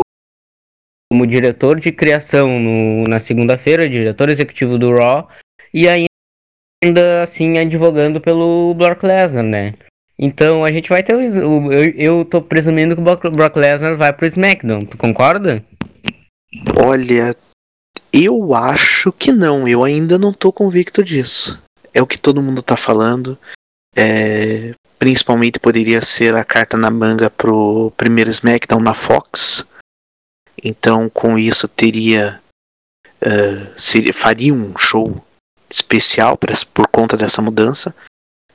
como 1.10 1.26
diretor 1.26 1.80
de 1.80 1.90
criação 1.90 2.58
no, 2.60 3.04
na 3.04 3.18
segunda-feira, 3.18 3.88
diretor 3.88 4.28
executivo 4.28 4.78
do 4.78 4.94
Raw, 4.94 5.28
e 5.72 5.86
ainda 5.88 7.22
assim 7.22 7.58
advogando 7.58 8.20
pelo 8.20 8.74
Brock 8.74 9.02
Lesnar, 9.02 9.42
né? 9.42 9.74
Então 10.18 10.64
a 10.64 10.72
gente 10.72 10.88
vai 10.88 11.02
ter 11.02 11.14
o. 11.14 11.72
Eu, 11.72 11.94
eu 11.94 12.24
tô 12.24 12.42
presumindo 12.42 12.94
que 12.94 13.00
o 13.00 13.30
Brock 13.30 13.56
Lesnar 13.56 13.96
vai 13.96 14.12
pro 14.12 14.26
SmackDown, 14.26 14.84
tu 14.84 14.96
concorda? 14.96 15.64
Olha, 16.76 17.36
eu 18.12 18.54
acho 18.54 19.12
que 19.12 19.30
não, 19.32 19.68
eu 19.68 19.84
ainda 19.84 20.18
não 20.18 20.32
tô 20.32 20.52
convicto 20.52 21.04
disso. 21.04 21.62
É 21.94 22.02
o 22.02 22.06
que 22.06 22.18
todo 22.18 22.42
mundo 22.42 22.62
tá 22.62 22.76
falando. 22.76 23.38
É, 23.98 24.74
principalmente 24.96 25.58
poderia 25.58 26.00
ser 26.04 26.36
a 26.36 26.44
carta 26.44 26.76
na 26.76 26.88
manga 26.88 27.28
pro 27.28 27.92
primeiro 27.96 28.30
SmackDown 28.30 28.80
na 28.80 28.94
Fox. 28.94 29.64
Então, 30.62 31.10
com 31.10 31.36
isso, 31.36 31.66
teria. 31.66 32.40
Uh, 33.20 33.80
seria, 33.80 34.14
faria 34.14 34.54
um 34.54 34.78
show 34.78 35.20
especial 35.68 36.36
pra, 36.36 36.54
por 36.72 36.86
conta 36.86 37.16
dessa 37.16 37.42
mudança. 37.42 37.92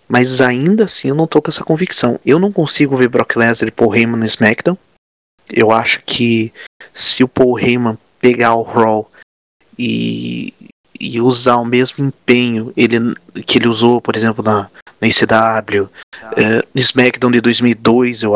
Mas 0.08 0.39
ainda 0.39 0.86
assim 0.86 1.10
eu 1.10 1.15
não 1.15 1.27
tô 1.27 1.41
com 1.41 1.49
essa 1.49 1.63
convicção. 1.63 2.17
Eu 2.25 2.39
não 2.39 2.51
consigo 2.51 2.95
ver 2.95 3.10
Brock 3.10 3.36
Lesnar 3.36 3.67
e 3.67 3.71
Paul 3.71 3.93
Heyman 3.93 4.19
no 4.19 4.25
SmackDown. 4.25 4.77
Eu 5.51 5.71
acho 5.71 6.01
que 6.06 6.53
se 6.93 7.23
o 7.23 7.27
Paul 7.27 7.60
Heyman 7.60 7.97
pegar 8.19 8.56
o 8.56 8.62
Raw 8.62 9.12
e, 9.77 10.53
e 11.03 11.19
usar 11.19 11.57
o 11.57 11.65
mesmo 11.65 12.05
empenho 12.05 12.71
ele, 12.77 12.97
que 13.45 13.57
ele 13.57 13.67
usou, 13.67 14.01
por 14.01 14.15
exemplo, 14.15 14.43
na, 14.43 14.69
na 15.01 15.07
ICW, 15.07 15.83
uh, 15.83 15.89
no 16.73 16.81
SmackDown 16.81 17.31
de 17.31 17.41
2002, 17.41 18.23
eu 18.23 18.35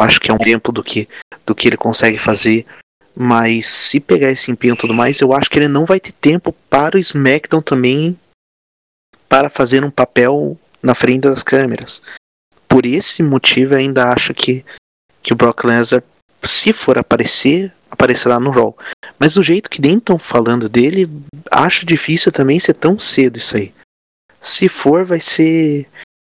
acho 0.00 0.20
que 0.20 0.30
é 0.30 0.34
um 0.34 0.38
exemplo 0.40 0.72
do 0.72 0.82
que, 0.82 1.08
do 1.46 1.54
que 1.54 1.68
ele 1.68 1.76
consegue 1.76 2.18
fazer. 2.18 2.66
Mas 3.14 3.66
se 3.66 3.98
pegar 3.98 4.30
esse 4.30 4.50
empenho 4.50 4.74
e 4.74 4.78
tudo 4.78 4.94
mais, 4.94 5.20
eu 5.20 5.32
acho 5.32 5.50
que 5.50 5.58
ele 5.58 5.68
não 5.68 5.84
vai 5.84 5.98
ter 5.98 6.12
tempo 6.12 6.52
para 6.70 6.96
o 6.96 7.00
SmackDown 7.00 7.62
também 7.62 8.18
para 9.28 9.50
fazer 9.50 9.84
um 9.84 9.90
papel 9.90 10.58
na 10.82 10.94
frente 10.94 11.22
das 11.22 11.42
câmeras. 11.42 12.02
Por 12.68 12.86
esse 12.86 13.22
motivo, 13.22 13.74
eu 13.74 13.78
ainda 13.78 14.12
acho 14.12 14.32
que, 14.32 14.64
que 15.22 15.32
o 15.32 15.36
Brock 15.36 15.64
Lesnar, 15.64 16.02
se 16.42 16.72
for 16.72 16.98
aparecer, 16.98 17.72
aparecerá 17.90 18.38
no 18.38 18.50
Raw. 18.50 18.76
Mas 19.18 19.34
do 19.34 19.42
jeito 19.42 19.70
que 19.70 19.80
nem 19.80 19.98
estão 19.98 20.18
falando 20.18 20.68
dele, 20.68 21.10
acho 21.50 21.86
difícil 21.86 22.30
também 22.30 22.58
ser 22.58 22.74
tão 22.74 22.98
cedo 22.98 23.38
isso 23.38 23.56
aí. 23.56 23.72
Se 24.40 24.68
for, 24.68 25.04
vai 25.04 25.20
ser 25.20 25.86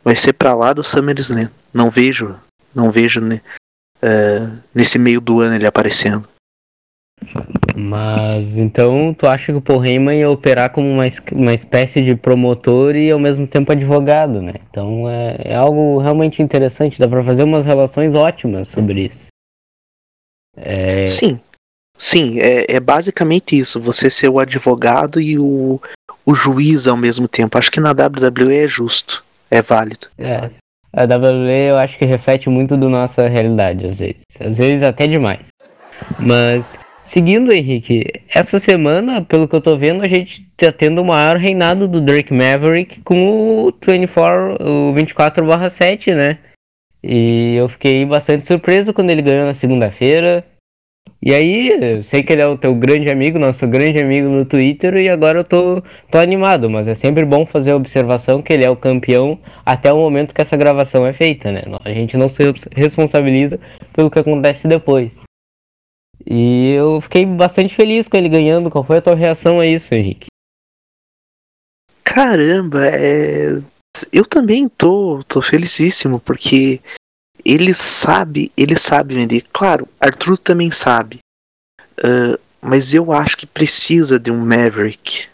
vai 0.04 0.14
ser 0.14 0.34
para 0.34 0.54
lá 0.54 0.72
do 0.72 0.84
SummerSlam. 0.84 1.50
Não 1.72 1.90
vejo, 1.90 2.38
não 2.74 2.90
vejo 2.90 3.20
né, 3.20 3.40
uh, 4.02 4.62
nesse 4.74 4.98
meio 4.98 5.20
do 5.20 5.40
ano 5.40 5.54
ele 5.54 5.66
aparecendo. 5.66 6.28
Mas 7.74 8.56
então 8.56 9.14
tu 9.14 9.26
acha 9.26 9.46
que 9.46 9.58
o 9.58 9.62
Paul 9.62 9.84
Heyman 9.84 10.20
ia 10.20 10.30
operar 10.30 10.70
como 10.70 10.88
uma, 10.88 11.04
uma 11.32 11.54
espécie 11.54 12.02
de 12.02 12.14
promotor 12.14 12.94
e 12.94 13.10
ao 13.10 13.18
mesmo 13.18 13.46
tempo 13.46 13.72
advogado, 13.72 14.40
né? 14.40 14.54
Então 14.70 15.08
é, 15.08 15.36
é 15.44 15.54
algo 15.54 15.98
realmente 15.98 16.42
interessante, 16.42 16.98
dá 16.98 17.08
para 17.08 17.24
fazer 17.24 17.42
umas 17.42 17.64
relações 17.64 18.14
ótimas 18.14 18.68
sobre 18.68 19.06
isso. 19.06 19.26
É... 20.56 21.06
Sim, 21.06 21.40
sim, 21.96 22.38
é, 22.40 22.76
é 22.76 22.80
basicamente 22.80 23.58
isso, 23.58 23.80
você 23.80 24.10
ser 24.10 24.28
o 24.28 24.38
advogado 24.38 25.20
e 25.20 25.38
o, 25.38 25.80
o 26.24 26.34
juiz 26.34 26.86
ao 26.86 26.96
mesmo 26.96 27.28
tempo. 27.28 27.58
Acho 27.58 27.70
que 27.70 27.80
na 27.80 27.90
WWE 27.90 28.56
é 28.56 28.68
justo, 28.68 29.24
é 29.50 29.62
válido. 29.62 30.08
É. 30.18 30.50
A 30.92 31.04
WWE 31.04 31.70
eu 31.70 31.76
acho 31.76 31.98
que 31.98 32.04
reflete 32.04 32.48
muito 32.48 32.76
da 32.76 32.88
nossa 32.88 33.26
realidade 33.26 33.86
às 33.86 33.96
vezes, 33.96 34.22
às 34.38 34.56
vezes 34.56 34.82
até 34.82 35.06
demais. 35.06 35.48
Mas 36.18 36.78
Seguindo, 37.04 37.52
Henrique, 37.52 38.04
essa 38.34 38.58
semana, 38.58 39.22
pelo 39.22 39.46
que 39.46 39.54
eu 39.54 39.60
tô 39.60 39.76
vendo, 39.76 40.02
a 40.02 40.08
gente 40.08 40.42
tá 40.56 40.72
tendo 40.72 41.02
o 41.02 41.04
maior 41.04 41.36
reinado 41.36 41.86
do 41.86 42.00
Drake 42.00 42.32
Maverick 42.32 43.02
com 43.02 43.68
o 43.68 43.72
24, 43.86 44.54
o 44.60 44.94
24/7, 44.94 46.14
né? 46.14 46.38
E 47.02 47.54
eu 47.56 47.68
fiquei 47.68 48.04
bastante 48.06 48.46
surpreso 48.46 48.94
quando 48.94 49.10
ele 49.10 49.22
ganhou 49.22 49.46
na 49.46 49.54
segunda-feira. 49.54 50.44
E 51.26 51.32
aí, 51.32 51.70
eu 51.70 52.02
sei 52.02 52.22
que 52.22 52.34
ele 52.34 52.42
é 52.42 52.46
o 52.46 52.58
teu 52.58 52.74
grande 52.74 53.10
amigo, 53.10 53.38
nosso 53.38 53.66
grande 53.66 53.98
amigo 53.98 54.28
no 54.28 54.44
Twitter, 54.44 54.94
e 54.96 55.08
agora 55.08 55.38
eu 55.38 55.44
tô, 55.44 55.82
tô 56.10 56.18
animado, 56.18 56.68
mas 56.68 56.86
é 56.86 56.94
sempre 56.94 57.24
bom 57.24 57.46
fazer 57.46 57.70
a 57.70 57.76
observação 57.76 58.42
que 58.42 58.52
ele 58.52 58.66
é 58.66 58.68
o 58.68 58.76
campeão 58.76 59.40
até 59.64 59.90
o 59.90 59.96
momento 59.96 60.34
que 60.34 60.42
essa 60.42 60.54
gravação 60.54 61.06
é 61.06 61.14
feita, 61.14 61.50
né? 61.50 61.62
A 61.82 61.88
gente 61.88 62.18
não 62.18 62.28
se 62.28 62.42
responsabiliza 62.76 63.58
pelo 63.94 64.10
que 64.10 64.18
acontece 64.18 64.68
depois. 64.68 65.22
E 66.26 66.72
eu 66.72 67.00
fiquei 67.00 67.24
bastante 67.24 67.74
feliz 67.74 68.06
com 68.06 68.18
ele 68.18 68.28
ganhando. 68.28 68.70
Qual 68.70 68.84
foi 68.84 68.98
a 68.98 69.02
tua 69.02 69.14
reação 69.14 69.60
a 69.60 69.66
isso, 69.66 69.94
Henrique? 69.94 70.26
Caramba, 72.04 72.86
é... 72.86 73.62
eu 74.12 74.26
também 74.28 74.68
tô, 74.68 75.20
tô 75.26 75.40
felicíssimo, 75.40 76.20
porque 76.20 76.82
ele 77.44 77.74
sabe, 77.74 78.50
ele 78.56 78.78
sabe 78.78 79.14
vender. 79.14 79.44
Claro, 79.52 79.88
Arthur 80.00 80.38
também 80.38 80.70
sabe. 80.70 81.18
Uh, 81.98 82.38
mas 82.60 82.94
eu 82.94 83.12
acho 83.12 83.36
que 83.36 83.46
precisa 83.46 84.18
de 84.18 84.30
um 84.30 84.38
Maverick 84.38 85.28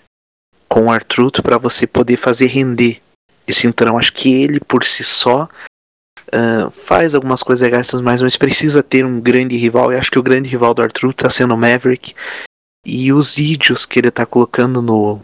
com 0.68 0.90
Arthur 0.90 1.30
para 1.42 1.58
você 1.58 1.86
poder 1.86 2.16
fazer 2.16 2.46
render 2.46 3.00
esse 3.46 3.66
então 3.66 3.98
acho 3.98 4.12
que 4.12 4.32
ele 4.32 4.60
por 4.60 4.84
si 4.84 5.02
só 5.04 5.48
Uh, 6.32 6.70
faz 6.70 7.12
algumas 7.12 7.42
coisas 7.42 7.64
legais, 7.64 7.90
mas, 8.02 8.22
mas 8.22 8.36
precisa 8.36 8.84
ter 8.84 9.04
um 9.04 9.20
grande 9.20 9.56
rival. 9.56 9.92
E 9.92 9.96
acho 9.96 10.12
que 10.12 10.18
o 10.18 10.22
grande 10.22 10.48
rival 10.48 10.72
do 10.72 10.80
Arthur 10.80 11.10
está 11.10 11.28
sendo 11.28 11.54
o 11.54 11.56
Maverick. 11.56 12.14
E 12.86 13.12
os 13.12 13.34
vídeos 13.34 13.84
que 13.84 13.98
ele 13.98 14.10
está 14.10 14.24
colocando 14.24 14.80
no, 14.80 15.20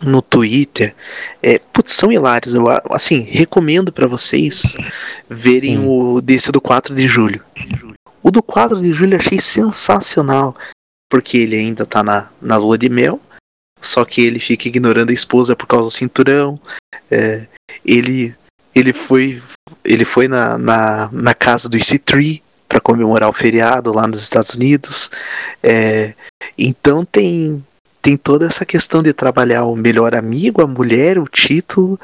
no 0.00 0.22
Twitter 0.22 0.94
é, 1.42 1.58
putz, 1.58 1.92
são 1.92 2.12
hilários. 2.12 2.54
Eu, 2.54 2.66
assim, 2.90 3.20
recomendo 3.20 3.92
para 3.92 4.06
vocês 4.06 4.74
verem 5.28 5.76
Sim. 5.76 5.86
o 5.86 6.20
desse 6.20 6.52
do 6.52 6.60
4 6.60 6.94
de 6.94 7.06
julho. 7.06 7.42
O 8.22 8.30
do 8.30 8.42
4 8.42 8.80
de 8.80 8.92
julho 8.92 9.14
eu 9.14 9.20
achei 9.20 9.40
sensacional. 9.40 10.54
Porque 11.10 11.38
ele 11.38 11.56
ainda 11.56 11.86
tá 11.86 12.02
na, 12.02 12.28
na 12.40 12.56
lua 12.56 12.76
de 12.76 12.88
mel. 12.88 13.20
Só 13.80 14.04
que 14.04 14.20
ele 14.20 14.38
fica 14.38 14.68
ignorando 14.68 15.10
a 15.10 15.14
esposa 15.14 15.56
por 15.56 15.66
causa 15.66 15.88
do 15.88 15.92
cinturão. 15.92 16.60
É, 17.10 17.46
ele 17.84 18.34
ele 18.74 18.92
foi 18.92 19.42
ele 19.84 20.04
foi 20.04 20.28
na, 20.28 20.58
na, 20.58 21.08
na 21.10 21.34
casa 21.34 21.68
do 21.68 21.78
EC3 21.78 22.42
para 22.68 22.80
comemorar 22.80 23.28
o 23.28 23.32
feriado 23.32 23.92
lá 23.92 24.06
nos 24.06 24.20
Estados 24.20 24.54
Unidos. 24.54 25.10
É, 25.62 26.12
então 26.56 27.04
tem 27.04 27.64
tem 28.00 28.16
toda 28.16 28.46
essa 28.46 28.64
questão 28.64 29.02
de 29.02 29.12
trabalhar 29.12 29.64
o 29.64 29.76
melhor 29.76 30.14
amigo, 30.14 30.62
a 30.62 30.66
mulher, 30.66 31.18
o 31.18 31.26
título 31.26 31.98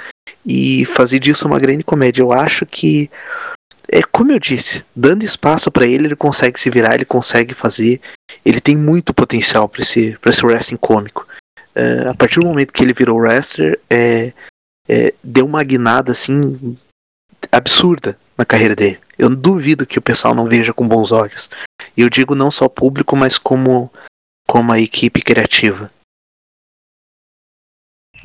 e 0.45 0.85
fazer 0.87 1.19
disso 1.19 1.47
uma 1.47 1.59
grande 1.59 1.85
comédia. 1.85 2.23
Eu 2.23 2.33
acho 2.33 2.67
que 2.67 3.11
é 3.89 4.03
como 4.03 4.33
eu 4.33 4.39
disse, 4.39 4.85
dando 4.95 5.25
espaço 5.25 5.71
para 5.71 5.87
ele, 5.87 6.07
ele 6.07 6.17
consegue 6.17 6.59
se 6.59 6.71
virar, 6.71 6.95
ele 6.95 7.05
consegue 7.05 7.55
fazer. 7.55 8.01
Ele 8.45 8.61
tem 8.61 8.77
muito 8.77 9.13
potencial 9.15 9.69
para 9.69 9.83
esse, 9.83 10.19
esse 10.27 10.47
wrestling 10.47 10.77
cômico. 10.77 11.27
É, 11.75 12.09
a 12.09 12.15
partir 12.15 12.41
do 12.41 12.47
momento 12.47 12.73
que 12.73 12.83
ele 12.83 12.93
virou 12.93 13.19
wrestler, 13.19 13.79
é, 13.91 14.33
é, 14.89 15.15
deu 15.23 15.47
uma 15.47 15.63
guinada 15.63 16.13
assim 16.13 16.77
absurda 17.53 18.19
na 18.37 18.45
carreira 18.45 18.75
dele. 18.75 18.99
Eu 19.19 19.31
duvido 19.31 19.87
que 19.87 19.99
o 19.99 20.03
pessoal 20.03 20.35
não 20.35 20.49
veja 20.49 20.73
com 20.73 20.89
bons 20.89 21.13
olhos. 21.13 21.49
E 21.97 22.01
eu 22.01 22.11
digo 22.11 22.35
não 22.35 22.51
só 22.51 22.69
público, 22.69 23.17
mas 23.17 23.39
como, 23.39 23.93
como 24.47 24.73
a 24.73 24.81
equipe 24.81 25.21
criativa. 25.23 25.91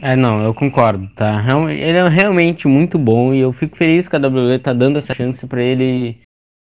É, 0.02 0.16
não, 0.16 0.42
eu 0.44 0.54
concordo, 0.54 1.10
tá? 1.16 1.44
Ele 1.70 1.98
é 1.98 2.08
realmente 2.08 2.68
muito 2.68 2.98
bom 2.98 3.34
e 3.34 3.40
eu 3.40 3.52
fico 3.52 3.76
feliz 3.76 4.08
que 4.08 4.16
a 4.16 4.20
WWE 4.20 4.58
tá 4.60 4.72
dando 4.72 4.98
essa 4.98 5.14
chance 5.14 5.46
para 5.46 5.62
ele 5.62 6.22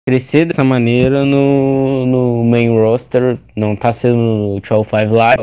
crescer 0.07 0.45
dessa 0.45 0.63
maneira 0.63 1.23
no, 1.23 2.05
no 2.05 2.43
main 2.43 2.69
roster. 2.77 3.39
Não 3.55 3.75
tá 3.75 3.93
sendo 3.93 4.17
no 4.17 4.59
12 4.59 5.13
Live, 5.13 5.41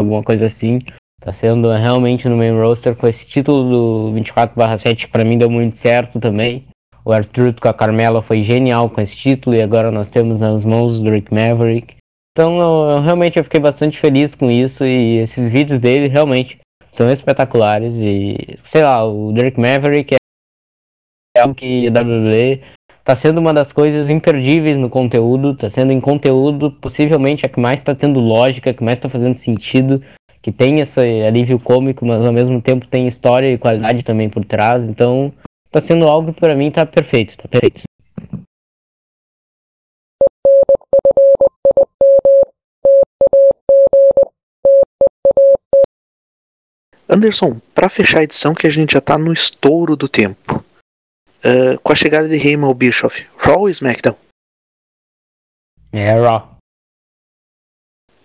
alguma 0.00 0.22
coisa 0.22 0.46
assim. 0.46 0.78
Tá 1.20 1.32
sendo 1.32 1.70
realmente 1.70 2.28
no 2.28 2.36
main 2.36 2.52
roster 2.52 2.96
com 2.96 3.06
esse 3.06 3.26
título 3.26 4.10
do 4.10 4.18
24/7 4.18 5.06
que 5.06 5.08
pra 5.08 5.24
mim 5.24 5.36
deu 5.36 5.50
muito 5.50 5.76
certo 5.76 6.18
também. 6.18 6.66
O 7.04 7.12
Arthur 7.12 7.54
com 7.60 7.68
a 7.68 7.74
Carmela 7.74 8.22
foi 8.22 8.42
genial 8.42 8.88
com 8.88 9.00
esse 9.00 9.16
título 9.16 9.54
e 9.54 9.62
agora 9.62 9.90
nós 9.90 10.08
temos 10.08 10.40
nas 10.40 10.64
mãos 10.64 10.98
do 10.98 11.10
Rick 11.10 11.32
Maverick. 11.32 11.97
Então 12.38 12.56
eu, 12.60 12.90
eu, 12.90 13.02
realmente 13.02 13.36
eu 13.36 13.42
fiquei 13.42 13.58
bastante 13.58 13.98
feliz 13.98 14.32
com 14.32 14.48
isso 14.48 14.84
e 14.84 15.16
esses 15.16 15.50
vídeos 15.50 15.80
dele 15.80 16.06
realmente 16.06 16.60
são 16.88 17.10
espetaculares 17.10 17.92
e 17.94 18.56
sei 18.62 18.84
lá, 18.84 19.04
o 19.04 19.32
Derek 19.32 19.58
Maverick 19.58 20.14
é 21.36 21.40
algo 21.40 21.52
que 21.52 21.88
a 21.88 21.90
WWE 21.90 22.62
está 23.00 23.16
sendo 23.16 23.38
uma 23.38 23.52
das 23.52 23.72
coisas 23.72 24.08
imperdíveis 24.08 24.78
no 24.78 24.88
conteúdo, 24.88 25.50
está 25.50 25.68
sendo 25.68 25.90
em 25.90 26.00
conteúdo 26.00 26.70
possivelmente 26.70 27.44
a 27.44 27.48
que 27.48 27.58
mais 27.58 27.78
está 27.78 27.92
tendo 27.92 28.20
lógica, 28.20 28.72
que 28.72 28.84
mais 28.84 28.98
está 28.98 29.08
fazendo 29.08 29.34
sentido, 29.34 30.00
que 30.40 30.52
tem 30.52 30.78
esse 30.78 31.00
alívio 31.00 31.58
cômico, 31.58 32.06
mas 32.06 32.24
ao 32.24 32.32
mesmo 32.32 32.62
tempo 32.62 32.86
tem 32.86 33.08
história 33.08 33.52
e 33.52 33.58
qualidade 33.58 34.04
também 34.04 34.30
por 34.30 34.44
trás, 34.44 34.88
então 34.88 35.32
está 35.66 35.80
sendo 35.80 36.06
algo 36.06 36.32
que 36.32 36.38
para 36.38 36.54
mim 36.54 36.68
está 36.68 36.86
perfeito, 36.86 37.36
tá 37.36 37.48
perfeito. 37.48 37.87
Anderson, 47.18 47.60
para 47.74 47.88
fechar 47.88 48.20
a 48.20 48.22
edição 48.22 48.54
que 48.54 48.66
a 48.66 48.70
gente 48.70 48.92
já 48.92 49.00
tá 49.00 49.18
no 49.18 49.32
estouro 49.32 49.96
do 49.96 50.08
tempo. 50.08 50.64
Uh, 51.38 51.78
com 51.82 51.92
a 51.92 51.96
chegada 51.96 52.28
de 52.28 52.36
Heyman 52.36 52.66
ao 52.66 52.74
Bischoff, 52.74 53.26
Raw 53.36 53.60
ou 53.60 53.68
SmackDown? 53.68 54.16
É 55.92 56.12
Raw. 56.12 56.56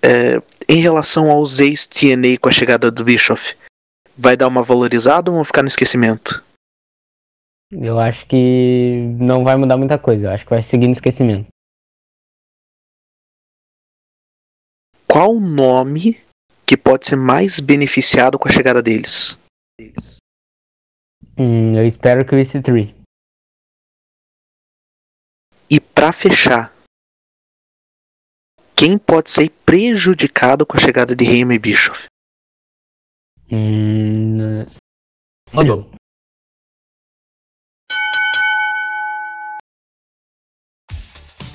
Uh, 0.05 0.43
em 0.69 0.79
relação 0.79 1.31
aos 1.31 1.59
ex-TNA 1.59 2.37
com 2.39 2.49
a 2.49 2.51
chegada 2.51 2.91
do 2.91 3.03
Bischoff, 3.03 3.57
vai 4.15 4.37
dar 4.37 4.47
uma 4.47 4.61
valorizada 4.61 5.31
ou 5.31 5.35
vão 5.37 5.45
ficar 5.45 5.63
no 5.63 5.67
esquecimento? 5.67 6.43
Eu 7.71 7.99
acho 7.99 8.27
que 8.27 9.15
não 9.19 9.43
vai 9.43 9.55
mudar 9.55 9.77
muita 9.77 9.97
coisa. 9.97 10.27
Eu 10.27 10.31
acho 10.31 10.43
que 10.43 10.51
vai 10.51 10.61
seguir 10.61 10.85
no 10.85 10.93
esquecimento. 10.93 11.47
Qual 15.07 15.35
o 15.35 15.39
nome 15.39 16.21
que 16.73 16.77
pode 16.77 17.05
ser 17.05 17.15
mais 17.15 17.59
beneficiado 17.59 18.39
com 18.39 18.49
a 18.49 18.51
chegada 18.51 18.81
deles? 18.81 19.37
Hum, 21.37 21.69
eu 21.77 21.85
espero 21.85 22.25
que 22.25 22.33
o 22.33 22.37
EC3. 22.39 22.95
E 25.69 25.79
para 25.79 26.11
fechar, 26.11 26.73
quem 28.75 28.97
pode 28.97 29.29
ser 29.29 29.51
prejudicado 29.63 30.65
com 30.65 30.75
a 30.75 30.79
chegada 30.79 31.15
de 31.15 31.23
Heyman 31.23 31.57
e 31.57 31.59
Bischoff? 31.59 32.07
Hum, 33.51 34.65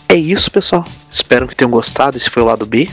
É 0.08 0.14
isso, 0.14 0.48
pessoal. 0.48 0.84
Espero 1.10 1.48
que 1.48 1.56
tenham 1.56 1.72
gostado. 1.72 2.16
Esse 2.16 2.30
foi 2.30 2.40
o 2.44 2.46
lado 2.46 2.64
B. 2.64 2.86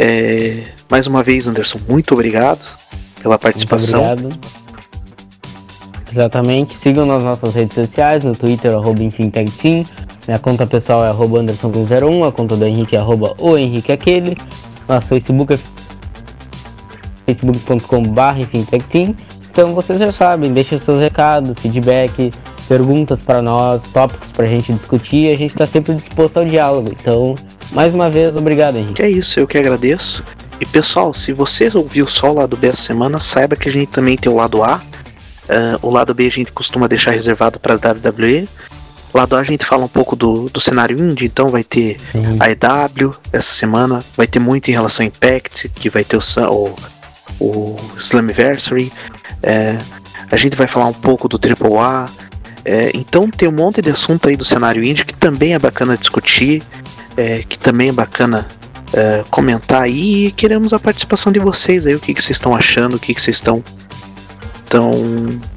É, 0.00 0.62
mais 0.88 1.08
uma 1.08 1.24
vez, 1.24 1.48
Anderson, 1.48 1.80
muito 1.88 2.14
obrigado 2.14 2.64
pela 3.20 3.36
participação. 3.36 4.04
Muito 4.04 4.26
obrigado. 4.26 4.58
Exatamente. 6.12 6.78
Sigam 6.78 7.04
nas 7.04 7.24
nossas 7.24 7.52
redes 7.52 7.74
sociais, 7.74 8.22
no 8.22 8.32
Twitter, 8.32 8.72
arroba 8.72 9.00
Team. 9.60 9.84
Minha 10.28 10.38
conta 10.38 10.68
pessoal 10.68 11.04
é 11.04 11.08
arroba 11.08 11.42
Anderson101, 11.42 12.28
a 12.28 12.30
conta 12.30 12.56
do 12.56 12.64
Henrique 12.64 12.94
é 12.94 13.00
arroba 13.00 13.34
o 13.40 13.58
Henrique 13.58 13.90
Aquele. 13.90 14.36
Nosso 14.88 15.08
Facebook 15.08 15.54
é 15.54 15.58
facebook.com.br 17.26 18.86
Team. 18.88 19.16
Então 19.50 19.74
vocês 19.74 19.98
já 19.98 20.12
sabem, 20.12 20.52
deixem 20.52 20.78
seus 20.78 21.00
recados, 21.00 21.60
feedback, 21.60 22.30
perguntas 22.68 23.18
para 23.20 23.42
nós, 23.42 23.82
tópicos 23.92 24.30
para 24.30 24.44
a 24.44 24.48
gente 24.48 24.72
discutir. 24.72 25.32
A 25.32 25.34
gente 25.34 25.50
está 25.50 25.66
sempre 25.66 25.94
disposto 25.94 26.36
ao 26.36 26.44
diálogo. 26.44 26.88
Então 26.92 27.34
mais 27.72 27.94
uma 27.94 28.10
vez, 28.10 28.34
obrigado, 28.34 28.76
Henrique. 28.76 29.02
É 29.02 29.10
isso, 29.10 29.38
eu 29.38 29.46
que 29.46 29.58
agradeço. 29.58 30.22
E 30.60 30.66
pessoal, 30.66 31.14
se 31.14 31.32
você 31.32 31.70
ouviu 31.74 32.06
só 32.06 32.30
o 32.30 32.34
lado 32.34 32.56
B 32.56 32.68
essa 32.68 32.82
semana, 32.82 33.20
saiba 33.20 33.56
que 33.56 33.68
a 33.68 33.72
gente 33.72 33.88
também 33.88 34.16
tem 34.16 34.30
o 34.30 34.34
lado 34.34 34.62
A. 34.62 34.76
Uh, 34.76 35.78
o 35.86 35.90
lado 35.90 36.12
B 36.12 36.26
a 36.26 36.30
gente 36.30 36.52
costuma 36.52 36.88
deixar 36.88 37.12
reservado 37.12 37.60
para 37.60 37.74
a 37.74 37.76
WWE. 37.76 38.48
O 39.12 39.16
lado 39.18 39.36
A 39.36 39.40
a 39.40 39.44
gente 39.44 39.64
fala 39.64 39.84
um 39.84 39.88
pouco 39.88 40.16
do, 40.16 40.48
do 40.48 40.60
cenário 40.60 40.98
indie, 40.98 41.26
então 41.26 41.48
vai 41.48 41.64
ter 41.64 41.96
Sim. 42.12 42.36
a 42.40 42.50
EW 42.50 43.14
essa 43.32 43.52
semana, 43.54 44.04
vai 44.16 44.26
ter 44.26 44.38
muito 44.38 44.68
em 44.68 44.72
relação 44.72 45.04
ao 45.04 45.08
Impact, 45.08 45.68
que 45.70 45.88
vai 45.88 46.04
ter 46.04 46.16
o, 46.16 46.20
o, 46.50 46.74
o 47.40 47.76
Slammiversary. 47.96 48.92
É, 49.42 49.78
a 50.30 50.36
gente 50.36 50.56
vai 50.56 50.66
falar 50.66 50.86
um 50.86 50.92
pouco 50.92 51.28
do 51.28 51.38
AAA. 51.38 52.08
É, 52.64 52.90
então 52.92 53.30
tem 53.30 53.48
um 53.48 53.52
monte 53.52 53.80
de 53.80 53.90
assunto 53.90 54.28
aí 54.28 54.36
do 54.36 54.44
cenário 54.44 54.84
indie 54.84 55.04
que 55.04 55.14
também 55.14 55.54
é 55.54 55.58
bacana 55.58 55.96
discutir 55.96 56.62
é, 57.18 57.42
que 57.42 57.58
também 57.58 57.88
é 57.88 57.92
bacana 57.92 58.46
é, 58.92 59.24
comentar 59.28 59.82
aí 59.82 60.26
e 60.26 60.30
queremos 60.30 60.72
a 60.72 60.78
participação 60.78 61.32
de 61.32 61.40
vocês 61.40 61.84
aí, 61.84 61.96
o 61.96 62.00
que, 62.00 62.14
que 62.14 62.22
vocês 62.22 62.36
estão 62.36 62.54
achando, 62.54 62.94
o 62.94 62.98
que, 62.98 63.12
que 63.12 63.20
vocês 63.20 63.36
estão 63.36 63.62
tão, 64.68 64.92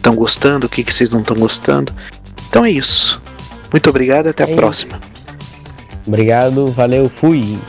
tão 0.02 0.16
gostando, 0.16 0.66
o 0.66 0.70
que, 0.70 0.84
que 0.84 0.92
vocês 0.92 1.12
não 1.12 1.22
estão 1.22 1.38
gostando. 1.38 1.94
Então 2.50 2.66
é 2.66 2.72
isso. 2.72 3.22
Muito 3.72 3.90
obrigado 3.92 4.26
e 4.26 4.30
até 4.30 4.44
a 4.44 4.50
é 4.50 4.56
próxima. 4.56 5.00
Obrigado, 6.06 6.66
valeu, 6.68 7.10
fui. 7.16 7.60